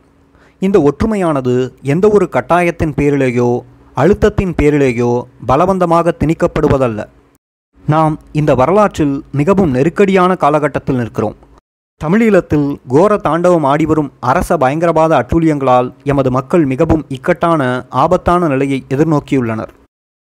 இந்த 0.66 0.78
ஒற்றுமையானது 0.90 1.54
எந்த 1.94 2.06
ஒரு 2.10 2.30
கட்டாயத்தின் 2.36 2.94
பேரிலேயோ 3.00 3.50
அழுத்தத்தின் 4.02 4.54
பேரிலேயோ 4.60 5.12
பலவந்தமாக 5.50 6.14
திணிக்கப்படுவதல்ல. 6.22 7.00
நாம் 7.86 8.20
இந்த 8.40 8.56
வரலாற்றில் 8.56 9.24
மிகவும் 9.32 9.72
நெருக்கடியான 9.72 10.36
காலகட்டத்தில் 10.36 11.00
நிற்கிறோம். 11.02 11.36
தமிழீழத்தில் 12.04 12.68
கோர 12.88 13.18
தாண்டவம் 13.18 13.64
ஆடிவரும் 13.64 14.12
அரச 14.20 14.58
பயங்கரவாத 14.58 15.12
அட்டூழியங்களால் 15.20 15.94
எமது 16.04 16.32
மக்கள் 16.32 16.66
மிகவும் 16.66 17.06
இக்கட்டான 17.10 17.62
ஆபத்தான 17.90 18.48
நிலையை 18.48 18.84
எதிர்நோக்கியுள்ளனர். 18.90 19.72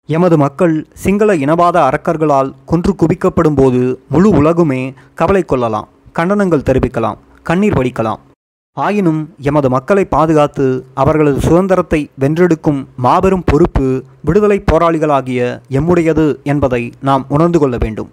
எமது 0.09 0.37
மக்கள் 0.37 0.77
சிங்கள 1.05 1.37
இனவாத 1.45 1.77
அரக்கர்களால் 1.89 2.53
கொன்று 2.65 2.95
குவிக்கப்படும் 3.01 3.59
போது 3.63 3.81
முழு 4.09 4.31
உலகுமே 4.43 4.83
கவலை 5.15 5.43
கொள்ளலாம் 5.43 5.89
கண்டனங்கள் 6.19 6.69
தெரிவிக்கலாம் 6.69 7.21
கண்ணீர் 7.43 7.79
வடிக்கலாம். 7.79 8.21
ஆயினும் 8.83 9.19
எமது 9.49 9.69
மக்களை 9.71 10.05
பாதுகாத்து 10.05 10.65
அவர்களது 10.95 11.41
சுதந்திரத்தை 11.41 12.11
வென்றெடுக்கும் 12.21 12.81
மாபெரும் 12.97 13.45
பொறுப்பு 13.47 14.03
விடுதலை 14.21 14.57
போராளிகளாகிய 14.71 15.41
எம்முடையது 15.69 16.25
என்பதை 16.43 16.81
நாம் 17.01 17.25
உணர்ந்து 17.29 17.59
கொள்ள 17.59 17.77
வேண்டும். 17.81 18.11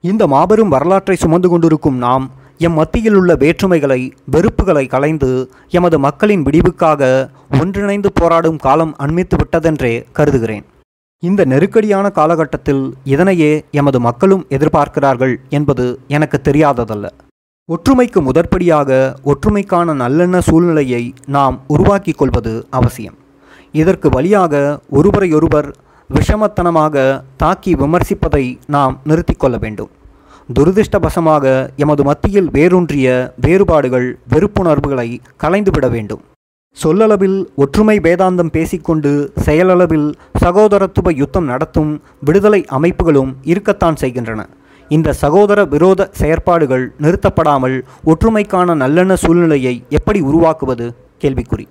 இந்த 0.00 0.26
மாபெரும் 0.26 0.68
வரலாற்றை 0.68 1.16
சுமந்து 1.16 1.48
கொண்டிருக்கும் 1.48 1.96
நாம் 1.96 2.26
எம் 2.58 2.72
மத்தியில் 2.72 3.14
உள்ள 3.14 3.34
வேற்றுமைகளை 3.34 4.00
வெறுப்புகளை 4.30 4.84
களைந்து 4.86 5.50
எமது 5.78 5.98
மக்களின் 5.98 6.42
விடிவுக்காக 6.42 7.30
ஒன்றிணைந்து 7.60 8.12
போராடும் 8.12 8.56
காலம் 8.56 8.94
அண்மித்து 8.98 9.38
விட்டதென்றே 9.40 9.94
கருதுகிறேன். 10.12 10.64
இந்த 11.22 11.44
நெருக்கடியான 11.44 12.06
காலகட்டத்தில் 12.10 12.94
இதனையே 13.04 13.52
எமது 13.70 14.00
மக்களும் 14.00 14.46
எதிர்பார்க்கிறார்கள் 14.48 15.36
என்பது 15.48 15.98
எனக்கு 16.08 16.40
தெரியாததல்ல. 16.44 17.08
ஒற்றுமைக்கு 17.72 18.20
முதற்படியாக 18.26 18.90
ஒற்றுமைக்கான 19.30 19.94
நல்லெண்ண 20.00 20.36
சூழ்நிலையை 20.46 21.02
நாம் 21.36 21.56
உருவாக்கிக் 21.74 22.18
கொள்வது 22.20 22.52
அவசியம். 22.78 23.16
இதற்கு 23.80 24.08
வழியாக 24.08 24.54
ஒருவரையொருவர் 24.98 25.68
விஷமத்தனமாக 26.10 27.04
தாக்கி 27.42 27.72
விமர்சிப்பதை 27.82 28.44
நாம் 28.74 28.94
நிறுத்தி 29.10 29.34
கொள்ள 29.34 29.56
வேண்டும். 29.64 29.90
துரதிருஷ்டவசமாக 30.56 31.44
எமது 31.84 32.04
மத்தியில் 32.08 32.48
வேரூன்றிய 32.56 33.06
வேறுபாடுகள் 33.46 34.08
வெறுப்புணர்வுகளை 34.32 35.08
கலைந்துவிட 35.44 35.88
வேண்டும். 35.96 36.22
சொல்லளவில் 36.76 37.38
ஒற்றுமை 37.64 37.96
வேதாந்தம் 38.08 38.52
பேசிக்கொண்டு 38.56 39.12
செயலளவில் 39.46 40.08
சகோதரத்துவ 40.44 41.12
யுத்தம் 41.22 41.48
நடத்தும் 41.52 41.92
விடுதலை 42.28 42.60
அமைப்புகளும் 42.78 43.32
இருக்கத்தான் 43.52 44.00
செய்கின்றன. 44.02 44.42
இந்த 44.88 45.12
சகோதர 45.12 45.64
விரோத 45.64 46.08
செயற்பாடுகள் 46.12 46.92
நிறுத்தப்படாமல் 47.00 47.82
ஒற்றுமைக்கான 48.06 48.74
நல்லெண்ண 48.74 49.12
சூழ்நிலையை 49.12 49.84
எப்படி 49.88 50.20
உருவாக்குவது? 50.20 50.94
கேள்விக்குறி. 51.22 51.66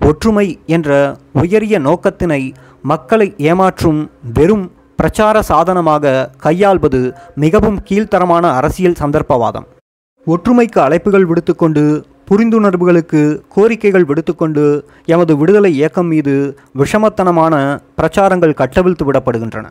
ஒற்றுமை 0.00 0.58
என்ற 0.66 1.16
உயரிய 1.32 1.78
நோக்கத்தினை 1.78 2.52
மக்களை 2.82 3.34
ஏமாற்றும் 3.38 4.08
வெறும் 4.34 4.72
பிரச்சார 4.96 5.42
சாதனமாக 5.42 6.30
கையாள்வது 6.38 7.14
மிகவும் 7.34 7.82
கீழ்த்தரமான 7.90 8.54
அரசியல் 8.54 9.00
சந்தர்ப்பவாதம். 9.00 9.66
ஒற்றுமைக்கு 10.26 10.80
அழைப்புகள் 10.80 11.26
விடுத்துக்கொண்டு 11.26 12.04
புரிந்துணர்வுகளுக்கு 12.30 13.40
கோரிக்கைகள் 13.56 14.04
விடுத்துக்கொண்டு 14.04 14.84
எமது 15.04 15.36
விடுதலை 15.36 15.74
இயக்கம் 15.74 16.06
மீது 16.06 16.56
விஷமத்தனமான 16.78 17.80
பிரச்சாரங்கள் 17.96 18.54
கட்டவிழ்த்து 18.54 19.12
விடப்படுகின்றன. 19.12 19.64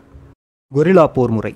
கொரில்லா 0.75 1.07
போர் 1.13 1.29
முறை 1.29 1.55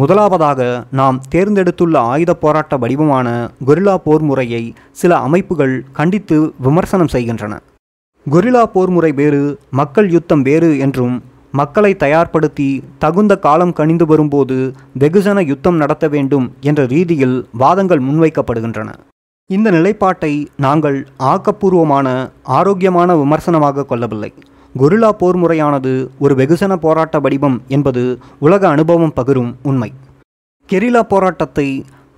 முதலாவதாக 0.00 0.60
நாம் 0.98 1.18
தேர்ந்தெடுத்துள்ள 1.34 1.96
ஆயுத 2.12 2.32
போராட்ட 2.34 2.74
வடிவமான 2.82 3.28
கொரில்லா 3.68 3.94
போர் 4.06 4.24
முறையை 4.30 4.60
சில 5.00 5.12
அமைப்புகள் 5.26 5.74
கண்டித்து 5.98 6.36
விமர்சனம் 6.66 7.10
செய்கின்றன. 7.14 7.54
கொரில்லா 8.26 8.62
போர் 8.74 8.92
முறை 8.96 9.10
வேறு 9.20 9.40
மக்கள் 9.80 10.08
யுத்தம் 10.16 10.42
வேறு 10.48 10.70
என்றும் 10.86 11.16
மக்களை 11.60 11.92
தயார்படுத்தி 11.94 12.68
தகுந்த 13.04 13.32
காலம் 13.46 13.74
கணிந்து 13.78 14.06
வரும்போது 14.12 14.56
வெகுஜன 15.02 15.44
யுத்தம் 15.50 15.80
நடத்த 15.82 16.08
வேண்டும் 16.14 16.48
என்ற 16.60 16.82
ரீதியில் 16.94 17.36
வாதங்கள் 17.62 18.02
முன்வைக்கப்படுகின்றன. 18.08 18.90
இந்த 19.50 19.70
நிலைப்பாட்டை 19.76 20.32
நாங்கள் 20.66 20.98
ஆக்கப்பூர்வமான 21.32 22.06
ஆரோக்கியமான 22.58 23.16
விமர்சனமாக 23.22 23.86
கொள்ளவில்லை. 23.92 24.32
கொரில்லா 24.80 25.08
போர் 25.18 25.36
முறையானது 25.36 25.92
ஒரு 26.18 26.34
வெகுசன 26.34 26.72
போராட்ட 26.76 27.16
வடிவம் 27.24 27.62
என்பது 27.68 28.02
உலக 28.38 28.62
அனுபவம் 28.68 29.12
பகிரும் 29.16 29.52
உண்மை. 29.62 29.88
கெரிலா 30.68 31.02
போராட்டத்தை 31.12 31.66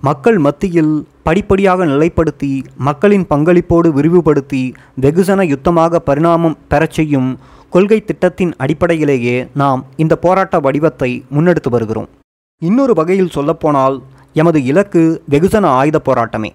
மக்கள் 0.01 0.37
மத்தியில் 0.37 0.91
படிப்படியாக 1.23 1.85
நிலைப்படுத்தி 1.85 2.51
மக்களின் 2.87 3.25
பங்களிப்போடு 3.29 3.89
விரிவுபடுத்தி 3.97 4.63
வெகுசன 5.01 5.45
யுத்தமாக 5.53 6.01
பரிணாமம் 6.09 6.57
பெறச் 6.67 6.97
செய்யும் 6.97 7.29
கொள்கை 7.69 7.99
திட்டத்தின் 8.01 8.53
அடிப்படையிலேயே 8.57 9.37
நாம் 9.61 9.85
இந்த 10.03 10.15
போராட்ட 10.15 10.59
வடிவத்தை 10.59 11.11
முன்னெடுத்து 11.35 11.69
வருகிறோம். 11.69 12.09
இன்னொரு 12.61 12.93
வகையில் 12.93 13.35
சொல்லப்போனால் 13.37 13.97
எமது 14.33 14.61
இலக்கு 14.63 15.03
வெகுசன 15.29 15.65
ஆயுத 15.79 15.99
போராட்டமே. 16.05 16.51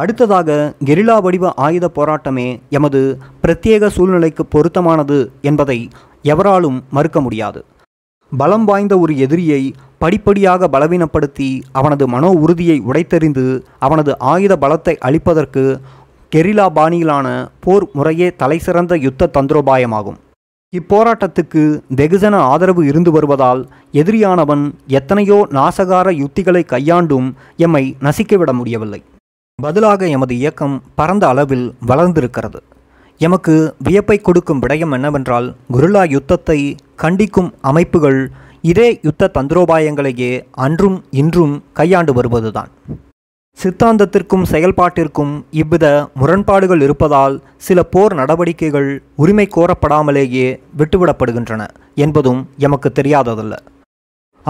அடுத்ததாக 0.00 0.50
கெரில்லா 0.88 1.16
வடிவ 1.24 1.52
ஆயுத 1.66 1.86
போராட்டமே 1.98 2.48
எமது 2.76 3.00
பிரத்யேக 3.42 3.88
சூழ்நிலைக்கு 3.96 4.44
பொருத்தமானது 4.54 5.18
என்பதை 5.50 5.78
எவராலும் 6.32 6.78
மறுக்க 6.96 7.20
முடியாது. 7.20 7.60
பலம் 8.32 8.64
வாய்ந்த 8.64 8.94
ஒரு 8.98 9.12
எதிரியை 9.24 9.62
படிப்படியாக 10.02 10.68
பலவீனப்படுத்தி 10.74 11.48
அவனது 11.78 12.04
மனோ 12.14 12.30
உறுதியை 12.44 12.78
உடைத்தெறிந்து 12.88 13.44
அவனது 13.86 14.12
ஆயுத 14.32 14.54
பலத்தை 14.64 14.94
அளிப்பதற்கு 15.08 15.64
கெரிலா 16.32 16.66
பாணியிலான 16.78 17.26
போர் 17.64 17.86
முறையே 17.92 18.28
தலைசிறந்த 18.40 18.94
யுத்த 19.06 19.30
தந்திரோபாயமாகும். 19.36 20.20
இப்போராட்டத்துக்கு 20.72 21.62
வெகுஜன 21.98 22.34
ஆதரவு 22.52 22.82
இருந்து 22.86 23.10
வருவதால் 23.10 23.60
எதிரியானவன் 24.00 24.64
எத்தனையோ 24.98 25.38
நாசகார 25.58 26.06
யுத்திகளை 26.22 26.64
கையாண்டும் 26.72 27.28
எம்மை 27.66 27.84
நசிக்கவிட 28.06 28.52
முடியவில்லை. 28.52 29.00
பதிலாக 29.64 30.08
எமது 30.08 30.36
இயக்கம் 30.36 30.82
பரந்த 30.94 31.28
அளவில் 31.28 31.74
வளர்ந்திருக்கிறது. 31.86 32.58
எமக்கு 33.18 33.74
வியப்பை 33.78 34.18
கொடுக்கும் 34.18 34.60
விடயம் 34.62 34.92
என்னவென்றால் 34.92 35.46
குருலா 35.72 36.02
யுத்தத்தை 36.10 36.76
கண்டிக்கும் 37.02 37.48
அமைப்புகள் 37.60 38.18
இதே 38.60 39.00
யுத்த 39.02 39.30
தந்திரோபாயங்களையே 39.34 40.30
அன்றும் 40.50 41.04
இன்றும் 41.10 41.62
கையாண்டு 41.72 42.12
வருவதுதான். 42.12 42.70
சித்தாந்தத்திற்கும் 43.58 44.44
செயல்பாட்டிற்கும் 44.52 45.32
இவ்வித 45.50 46.08
முரண்பாடுகள் 46.14 46.80
இருப்பதால் 46.80 47.42
சில 47.56 47.82
போர் 47.82 48.14
நடவடிக்கைகள் 48.14 48.90
உரிமை 49.16 49.48
கோரப்படாமலேயே 49.56 50.60
விட்டுவிடப்படுகின்றன 50.78 51.66
என்பதும் 51.94 52.48
எமக்கு 52.58 52.90
தெரியாததல்ல. 52.94 53.56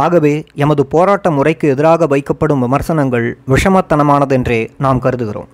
ஆகவே 0.03 0.33
எமது 0.55 0.83
போராட்ட 0.87 1.31
முறைக்கு 1.31 1.69
எதிராக 1.69 2.07
வைக்கப்படும் 2.07 2.63
விமர்சனங்கள் 2.65 3.27
விஷமத்தனமானதென்றே 3.47 4.61
நாம் 4.79 5.01
கருதுகிறோம். 5.03 5.51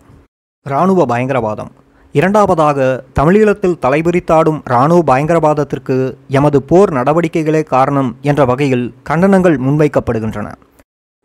இராணுவ 0.66 1.04
பயங்கரவாதம். 1.06 1.70
இரண்டாவதாக 2.12 2.78
தமிழீழத்தில் 3.20 3.78
தலைபிரித்தாடும் 3.84 4.58
இராணுவ 4.64 5.00
பயங்கரவாதத்திற்கு 5.10 5.96
எமது 6.28 6.62
போர் 6.62 6.92
நடவடிக்கைகளே 6.92 7.62
காரணம் 7.62 8.10
என்ற 8.20 8.44
வகையில் 8.44 8.84
கண்டனங்கள் 9.10 9.56
முன்வைக்கப்படுகின்றன. 9.66 10.48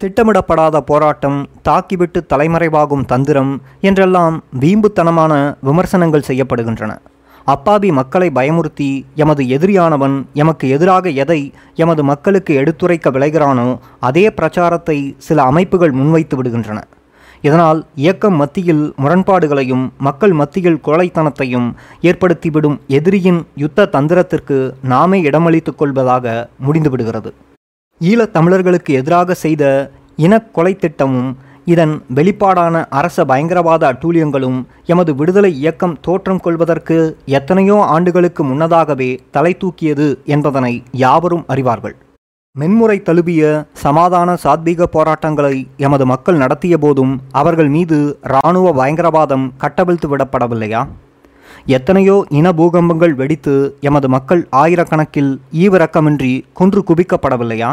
திட்டமிடப்படாத 0.02 0.82
போராட்டம் 0.82 1.40
தாக்கிவிட்டு 1.70 2.20
தலைமறைவாகும் 2.34 3.06
தந்திரம் 3.06 3.62
என்றெல்லாம் 3.82 4.36
வீம்புத்தனமான 4.60 5.34
விமர்சனங்கள் 5.62 6.28
செய்யப்படுகின்றன. 6.28 6.94
அப்பாவி 7.48 7.92
மக்களை 7.92 8.30
பயமுறுத்தி 8.30 9.06
எமது 9.16 9.44
எதிரியானவன் 9.44 10.16
எமக்கு 10.34 10.70
எதிராக 10.70 11.10
எதை 11.10 11.54
எமது 11.76 12.04
மக்களுக்கு 12.04 12.54
எடுத்துரைக்க 12.54 13.12
விளைகிறானோ 13.12 13.78
அதே 14.00 14.32
பிரச்சாரத்தை 14.32 15.16
சில 15.18 15.44
அமைப்புகள் 15.44 15.92
முன்வைத்து 15.92 16.42
விடுகின்றன. 16.42 16.80
இதனால் 17.42 17.86
இயக்கம் 17.96 18.36
மத்தியில் 18.36 18.94
முரண்பாடுகளையும் 18.98 19.86
மக்கள் 19.98 20.34
மத்தியில் 20.34 20.80
கொலைத்தனத்தையும் 20.84 21.74
ஏற்படுத்திவிடும் 22.02 22.78
எதிரியின் 22.88 23.42
யுத்த 23.56 23.90
தந்திரத்திற்கு 23.92 24.72
நாமே 24.84 25.22
இடமளித்துக் 25.22 25.78
கொள்வதாக 25.78 26.50
முடிந்துவிடுகிறது. 26.68 27.32
ஈழத் 28.00 28.34
தமிழர்களுக்கு 28.34 28.94
எதிராக 28.94 29.34
செய்த 29.34 29.92
இனக் 30.16 30.54
கொலை 30.54 30.76
திட்டமும் 30.76 31.38
இதன் 31.72 31.94
வெளிப்பாடான 32.18 32.76
அரச 33.00 33.24
பயங்கரவாத 33.30 33.84
அட்டூழியங்களும் 33.92 34.60
எமது 34.94 35.12
விடுதலை 35.20 35.50
இயக்கம் 35.62 35.96
தோற்றம் 36.06 36.42
கொள்வதற்கு 36.46 36.98
எத்தனையோ 37.38 37.78
ஆண்டுகளுக்கு 37.96 38.42
முன்னதாகவே 38.44 39.10
தலை 39.36 39.52
தூக்கியது 39.64 40.08
என்பதனை 40.36 40.74
யாவரும் 41.04 41.44
அறிவார்கள். 41.54 41.96
மென்முறை 42.56 42.96
தழுவிய 43.08 43.42
சமாதான 43.84 44.38
சாத்வீக 44.44 44.88
போராட்டங்களை 44.96 45.56
எமது 45.88 46.06
மக்கள் 46.12 46.40
நடத்திய 46.44 46.78
போதும் 46.78 47.14
அவர்கள் 47.42 47.70
மீது 47.76 48.00
இராணுவ 48.32 48.72
பயங்கரவாதம் 48.80 49.46
கட்டவிழ்த்து 49.64 50.08
விடப்படவில்லையா? 50.14 50.82
எத்தனையோ 51.78 52.18
இன 52.40 52.48
பூகம்பங்கள் 52.62 53.14
வெடித்து 53.22 53.56
எமது 53.90 54.10
மக்கள் 54.16 54.42
ஆயிரக்கணக்கில் 54.64 55.32
ஈவிரக்கமின்றி 55.64 56.34
கொன்று 56.54 56.82
குவிக்கப்படவில்லையா? 56.90 57.72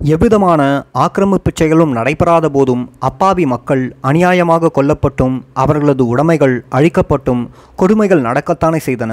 எவ்விதமான 0.00 0.60
ஆக்கிரமிப்புச் 0.94 1.58
செயலும் 1.60 1.90
நடைபெறாத 1.96 2.46
போதும் 2.48 2.84
அப்பாவி 2.98 3.44
மக்கள் 3.46 3.82
அநியாயமாக 4.02 4.70
கொல்லப்பட்டும் 4.74 5.34
அவர்களது 5.52 6.02
உடைமைகள் 6.06 6.54
அழிக்கப்பட்டும் 6.70 7.42
கொடுமைகள் 7.76 8.22
நடக்கத்தானே 8.22 8.80
செய்தன. 8.86 9.12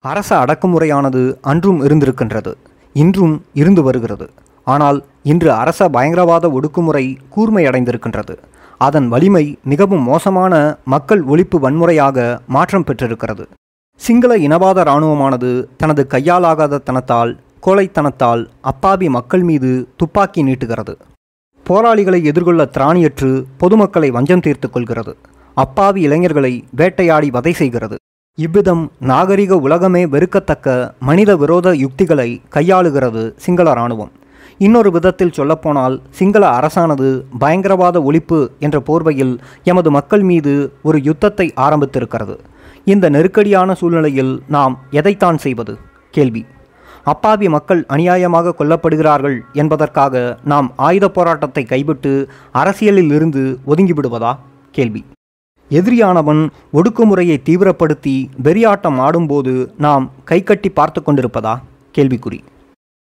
அரச 0.00 0.30
அடக்குமுறையானது 0.44 1.22
அன்றும் 1.40 1.80
இருந்திருக்கின்றது 1.84 2.52
இன்றும் 2.92 3.34
இருந்து 3.52 3.82
வருகிறது. 3.82 4.28
ஆனால் 4.66 5.04
இன்று 5.22 5.50
அரச 5.52 5.88
பயங்கரவாத 5.88 6.48
ஒடுக்குமுறை 6.48 7.04
கூர்மையடைந்திருக்கின்றது. 7.36 8.36
அதன் 8.80 9.08
வலிமை 9.08 9.58
மிகவும் 9.64 10.02
மோசமான 10.02 10.54
மக்கள் 10.84 11.24
ஒழிப்பு 11.24 11.58
வன்முறையாக 11.58 12.40
மாற்றம் 12.46 12.84
பெற்றிருக்கிறது. 12.84 13.44
சிங்கள 14.00 14.32
இனவாத 14.36 14.78
இராணுவமானது 14.84 15.50
தனது 15.76 16.06
கையாலாகாத 16.10 16.80
தனத்தால் 16.88 17.32
கோழைத்தனத்தால் 17.66 18.46
அப்பாவி 18.60 19.08
மக்கள் 19.08 19.42
மீது 19.42 19.88
துப்பாக்கி 19.96 20.44
நீட்டுகிறது. 20.44 20.94
போராளிகளை 21.64 22.24
எதிர்கொள்ள 22.24 22.64
திராணியற்று 22.64 23.44
பொதுமக்களை 23.58 24.10
வஞ்சம் 24.10 24.40
தீர்த்து 24.40 24.70
கொள்கிறது. 24.70 25.16
அப்பாவி 25.54 26.00
இளைஞர்களை 26.00 26.64
வேட்டையாடி 26.70 27.30
வதை 27.30 27.52
செய்கிறது. 27.52 27.96
இவ்விதம் 28.34 28.92
நாகரிக 29.00 29.56
உலகமே 29.56 30.06
வெறுக்கத்தக்க 30.06 30.94
மனித 31.00 31.36
விரோத 31.36 31.74
யுக்திகளை 31.74 32.40
கையாளுகிறது 32.54 33.32
சிங்கள 33.36 33.70
இராணுவம். 33.70 34.10
இன்னொரு 34.58 34.90
விதத்தில் 34.90 35.32
சொல்லப்போனால் 35.32 36.02
சிங்கள 36.10 36.60
அரசானது 36.60 37.22
பயங்கரவாத 37.38 37.98
ஒழிப்பு 38.00 38.48
என்ற 38.58 38.82
போர்வையில் 38.86 39.38
எமது 39.64 39.90
மக்கள் 39.90 40.22
மீது 40.22 40.72
ஒரு 40.82 41.02
யுத்தத்தை 41.02 41.52
ஆரம்பித்திருக்கிறது. 41.56 42.38
இந்த 42.84 43.08
நெருக்கடியான 43.08 43.74
சூழ்நிலையில் 43.74 44.42
நாம் 44.48 44.78
எதைத்தான் 44.90 45.38
செய்வது? 45.38 45.78
கேள்வி. 46.10 46.46
அப்பாவி 47.06 47.48
மக்கள் 47.48 47.86
அநியாயமாக 47.88 48.52
கொல்லப்படுகிறார்கள் 48.58 49.38
என்பதற்காக 49.52 50.38
நாம் 50.44 50.72
ஆயுத 50.76 51.08
போராட்டத்தை 51.08 51.64
கைவிட்டு 51.64 52.28
அரசியலில் 52.52 53.10
இருந்து 53.10 53.58
ஒதுங்கிவிடுவதா? 53.66 54.38
கேள்வி. 54.70 55.04
எதிரியானவன் 55.70 56.50
ஒடுக்குமுறையை 56.72 57.36
தீவிரப்படுத்தி 57.44 58.26
வெறியாட்டம் 58.42 58.98
ஆடும்போது 58.98 59.72
நாம் 59.78 60.10
கைகட்டி 60.24 60.68
பார்த்து 60.68 61.00
கொண்டிருப்பதா? 61.00 61.54
கேள்விக்குறி. 61.98 62.40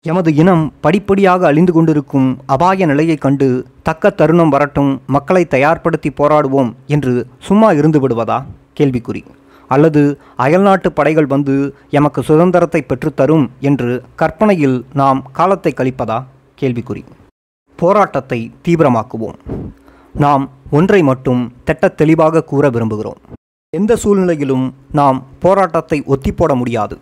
எமது 0.07 0.35
இனம் 0.35 0.73
படிப்படியாக 0.81 1.47
அழிந்து 1.47 1.73
கொண்டிருக்கும் 1.73 2.39
அபாய 2.47 2.87
நிலையைக் 2.87 3.21
கண்டு 3.21 3.67
தக்க 3.83 4.11
தருணம் 4.11 4.49
வரட்டும் 4.49 5.01
மக்களை 5.07 5.47
தயார்படுத்தி 5.51 6.11
போராடுவோம் 6.17 6.73
என்று 6.87 7.27
சும்மா 7.41 7.73
இருந்து 7.73 8.01
விடுவதா 8.01 8.45
கேள்விக்குறி. 8.81 9.25
அல்லது 9.73 10.21
அயல்நாட்டு 10.37 10.93
படைகள் 10.93 11.27
வந்து 11.27 11.75
எமக்கு 11.91 12.23
சுதந்திரத்தை 12.23 12.81
பெற்றுத்தரும் 12.83 13.47
என்று 13.61 14.03
கற்பனையில் 14.15 14.85
நாம் 14.93 15.23
காலத்தை 15.33 15.73
கழிப்பதா? 15.77 16.25
கேள்விக்குறி. 16.61 17.05
போராட்டத்தை 17.77 18.53
தீவிரமாக்குவோம். 18.69 19.39
நாம் 20.15 20.51
ஒன்றை 20.71 21.03
மட்டும் 21.03 21.53
திட்டத் 21.65 21.97
தெளிவாக 21.97 22.45
கூற 22.45 22.71
விரும்புகிறோம். 22.71 23.21
எந்த 23.77 23.97
சூழ்நிலையிலும் 23.97 24.75
நாம் 24.93 25.25
போராட்டத்தை 25.39 26.05
ஒத்திப்போட 26.07 26.55
முடியாது. 26.55 26.99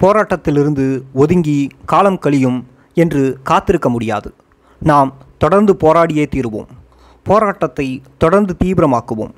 போராட்டத்திலிருந்து 0.00 1.02
ஒதுங்கி 1.12 1.68
காலம் 1.84 2.18
கழியும் 2.18 2.66
என்று 2.94 3.38
காத்திருக்க 3.42 3.88
முடியாது. 3.88 4.34
நாம் 4.80 5.14
தொடர்ந்து 5.38 5.72
போராடியே 5.80 6.26
தீருவோம். 6.34 6.70
போராட்டத்தை 7.22 8.02
தொடர்ந்து 8.18 8.56
தீவிரமாக்குவோம். 8.64 9.32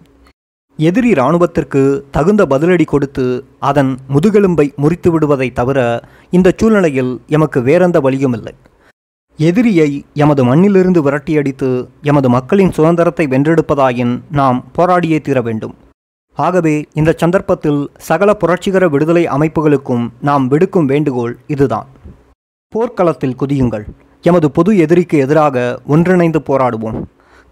எதிரி 0.88 1.11
இராணுவத்திற்கு 1.12 1.81
தகுந்த 2.16 2.42
பதிலடி 2.53 2.85
கொடுத்து 2.90 3.25
அதன் 3.68 3.90
முதுகெலும்பை 4.14 4.66
முறித்து 4.83 5.09
விடுவதை 5.11 5.49
தவிர 5.59 5.79
இந்த 6.37 6.49
சூழ்நிலையில் 6.61 7.12
எமக்கு 7.37 7.59
வேறெந்த 7.68 7.99
வழியும் 8.07 8.35
இல்லை. 8.38 8.55
எதிரியை 9.38 9.88
எமது 10.23 10.42
மண்ணிலிருந்து 10.49 11.01
விரட்டியடித்து 11.07 11.71
எமது 12.11 12.29
மக்களின் 12.37 12.73
சுதந்திரத்தை 12.77 13.27
வென்றெடுப்பதாயின் 13.27 14.14
நாம் 14.40 14.59
போராடியே 14.77 15.18
தீர 15.21 15.40
வேண்டும். 15.49 15.75
ஆகவே 16.38 16.75
இந்த 17.01 17.11
சந்தர்ப்பத்தில் 17.23 17.81
சகல 18.09 18.31
புரட்சிகர 18.42 18.85
விடுதலை 18.95 19.25
அமைப்புகளுக்கும் 19.37 20.05
நாம் 20.29 20.47
விடுக்கும் 20.53 20.90
வேண்டுகோள் 20.92 21.35
இதுதான். 21.55 21.88
போர்க்களத்தில் 22.73 23.38
குதியுங்கள். 23.42 23.87
எமது 24.25 24.49
பொது 24.57 24.71
எதிரிக்கு 24.85 25.16
எதிராக 25.18 25.57
ஒன்றிணைந்து 25.87 26.40
போராடுவோம். 26.49 27.01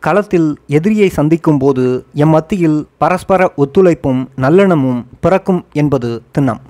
களத்தில் 0.01 0.59
எதிரியை 0.67 1.09
சந்திக்கும் 1.09 1.59
போது 1.59 2.05
எம் 2.15 2.29
மத்தியில் 2.29 2.87
பரஸ்பர 2.99 3.53
ஒத்துழைப்பும் 3.57 4.27
நல்லெண்ணமும் 4.37 5.05
பிறக்கும் 5.21 5.65
என்பது 5.73 6.23
திண்ணம். 6.39 6.61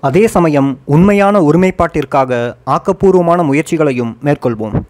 அதே 0.00 0.26
சமயம் 0.26 0.78
உண்மையான 0.84 1.40
ஒருமைப்பாட்டிற்காக 1.40 2.54
ஆக்கப்பூர்வமான 2.66 3.44
முயற்சிகளையும் 3.44 4.16
மேற்கொள்வோம். 4.22 4.80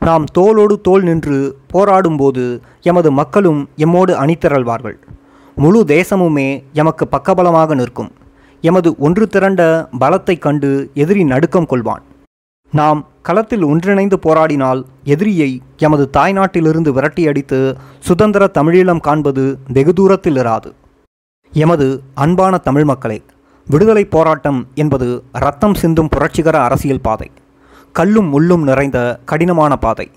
நாம் 0.00 0.24
தோளோடு 0.38 0.80
தோள் 0.80 1.02
நின்று 1.02 1.58
போராடும்போது 1.72 2.60
எமது 2.80 3.12
மக்களும் 3.12 3.68
எம்மோடு 3.76 4.12
அணிதிரள்வார்கள். 4.12 4.94
முழு 5.56 5.84
தேசமுமே 5.86 6.62
எமக்கு 6.72 7.08
பக்கபலமாக 7.12 7.74
நிற்கும். 7.74 8.10
எமது 8.60 8.94
ஒன்று 8.98 9.28
திரண்ட 9.28 9.88
பலத்தைக் 9.98 10.42
கண்டு 10.42 10.90
எதிரி 10.94 11.24
நடுக்கம் 11.24 11.66
கொள்வான். 11.70 12.02
நாம் 12.72 13.06
களத்தில் 13.22 13.62
ஒன்றிணைந்து 13.62 14.18
போராடினால் 14.22 14.84
எதிரியை 15.04 15.62
எமது 15.76 16.10
தாய்நாட்டிலிருந்து 16.12 16.90
விரட்டியடித்து 16.92 17.74
சுதந்திர 17.98 18.50
தமிழீழம் 18.54 19.00
காண்பது 19.00 19.58
வெகு 19.72 19.92
தூரத்தில் 19.92 20.36
இராது. 20.36 20.72
எமது 21.52 22.02
அன்பான 22.14 22.58
தமிழ் 22.58 22.84
மக்களே 22.84 23.22
விடுதலை 23.66 24.04
போராட்டம் 24.04 24.66
என்பது 24.74 25.22
ரத்தம் 25.32 25.74
சிந்தும் 25.74 26.08
புரட்சிகர 26.08 26.62
அரசியல் 26.62 27.00
பாதை. 27.00 27.30
கல்லும் 27.92 28.28
முள்ளும் 28.34 28.62
நிறைந்த 28.62 29.20
கடினமான 29.24 29.76
பாதை. 29.76 30.10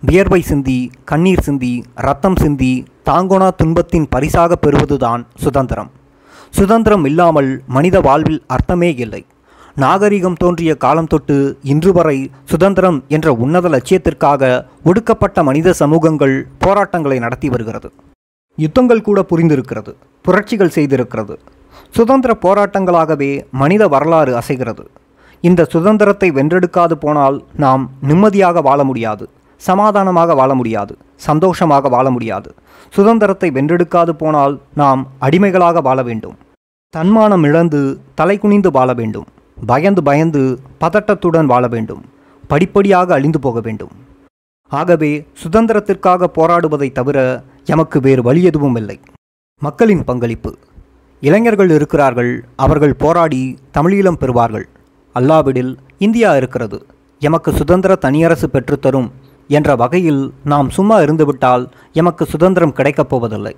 வியர்வை 0.00 0.40
சிந்தி 0.40 0.90
கண்ணீர் 1.04 1.40
சிந்தி 1.40 1.84
ரத்தம் 1.94 2.36
சிந்தி 2.36 2.84
தாங்கோனா 3.04 3.50
துன்பத்தின் 3.56 4.08
பரிசாக 4.08 4.56
பெறுவதுதான் 4.56 5.26
சுதந்திரம். 5.34 5.90
சுதந்திரம் 6.50 7.04
இல்லாமல் 7.04 7.62
மனித 7.66 8.00
வாழ்வில் 8.00 8.44
அர்த்தமே 8.46 8.94
இல்லை. 8.94 9.24
நாகரிகம் 9.82 10.36
தோன்றிய 10.40 10.72
காலம் 10.82 11.08
தொட்டு 11.12 11.36
இன்று 11.70 11.92
வரை 11.92 12.18
சுதந்திரம் 12.50 12.98
என்ற 13.14 13.28
உன்னத 13.44 13.66
லட்சியத்திற்காக 13.74 14.42
ஒடுக்கப்பட்ட 14.88 15.42
மனித 15.48 15.72
சமூகங்கள் 15.80 16.34
போராட்டங்களை 16.64 17.18
நடத்தி 17.24 17.48
வருகிறது. 17.48 17.88
யுத்தங்கள் 18.58 19.02
கூட 19.08 19.22
புரிந்திருக்கிறது 19.30 19.92
புரட்சிகள் 20.22 20.72
செய்திருக்கிறது. 20.76 21.34
சுதந்திர 21.96 22.36
போராட்டங்களாகவே 22.44 23.30
மனித 23.62 23.88
வரலாறு 23.88 24.34
அசைகிறது. 24.42 24.84
இந்த 25.40 25.66
சுதந்திரத்தை 25.74 26.30
வென்றெடுக்காது 26.38 26.94
போனால் 27.04 27.36
நாம் 27.64 27.82
நிம்மதியாக 28.10 28.62
வாழ 28.68 28.80
முடியாது 28.84 29.26
சமாதானமாக 29.60 30.34
வாழ 30.34 30.50
முடியாது 30.54 30.94
சந்தோஷமாக 31.28 31.88
வாழ 31.88 32.06
முடியாது. 32.10 32.48
சுதந்திரத்தை 32.94 33.50
வென்றெடுக்காது 33.50 34.12
போனால் 34.22 34.56
நாம் 34.82 35.02
அடிமைகளாக 35.18 35.80
வாழ 35.80 36.02
வேண்டும். 36.02 36.36
தன்மானம் 36.94 37.44
இழந்து 37.44 37.80
தலை 38.14 38.38
குனிந்து 38.38 38.70
வாழ 38.70 38.92
வேண்டும். 38.92 39.28
பயந்து 39.64 40.02
பயந்து 40.02 40.60
பதட்டத்துடன் 40.80 41.44
வாழ 41.44 41.68
வேண்டும். 41.68 42.04
படிப்படியாக 42.48 43.14
அழிந்து 43.14 43.40
போக 43.40 43.60
வேண்டும். 43.60 43.90
ஆகவே 44.68 45.26
சுதந்திரத்திற்காக 45.42 46.26
போராடுவதை 46.34 46.92
தவிர 46.92 47.42
எமக்கு 47.64 48.00
வேறு 48.00 48.22
வழி 48.22 48.42
எதுவும் 48.42 48.76
இல்லை. 48.76 49.00
மக்களின் 49.60 50.04
பங்களிப்பு. 50.04 50.56
இளைஞர்கள் 51.20 51.70
இருக்கிறார்கள் 51.70 52.44
அவர்கள் 52.56 52.94
போராடி 52.94 53.58
தமிழீழம் 53.74 54.18
பெறுவார்கள். 54.20 54.64
அல்லாவிடில் 55.14 55.76
இந்தியா 55.98 56.36
இருக்கிறது. 56.36 56.86
எமக்கு 57.18 57.52
சுதந்திர 57.52 57.94
தனியரசு 57.94 58.48
பெற்றுத்தரும் 58.48 59.10
என்ற 59.48 59.76
வகையில் 59.76 60.32
நாம் 60.44 60.70
சும்மா 60.70 61.00
இருந்துவிட்டால் 61.00 61.68
எமக்கு 61.92 62.24
சுதந்திரம் 62.24 62.72
கிடைக்கப் 62.72 63.08
போவதில்லை. 63.08 63.56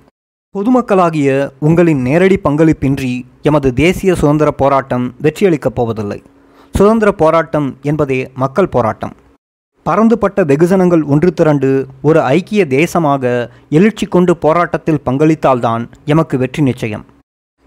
பொதுமக்களாகிய 0.55 1.29
உங்களின் 1.59 2.01
நேரடி 2.01 2.35
பங்களிப்பின்றி 2.43 3.09
எமது 3.41 3.69
தேசிய 3.79 4.11
சுதந்திர 4.15 4.49
போராட்டம் 4.51 5.05
வெற்றியளிக்கப் 5.23 5.75
போவதில்லை. 5.79 6.17
சுதந்திர 6.73 7.09
போராட்டம் 7.11 7.67
என்பதே 7.81 8.19
மக்கள் 8.43 8.69
போராட்டம். 8.75 9.13
பறந்துபட்ட 9.85 10.45
வெகுஜனங்கள் 10.51 11.03
ஒன்று 11.13 11.33
திரண்டு 11.33 11.69
ஒரு 12.01 12.21
ஐக்கிய 12.21 12.65
தேசமாக 12.69 13.49
எழுச்சி 13.69 14.05
கொண்டு 14.05 14.35
போராட்டத்தில் 14.37 15.03
பங்களித்தால்தான் 15.05 15.85
எமக்கு 16.05 16.37
வெற்றி 16.37 16.63
நிச்சயம். 16.69 17.05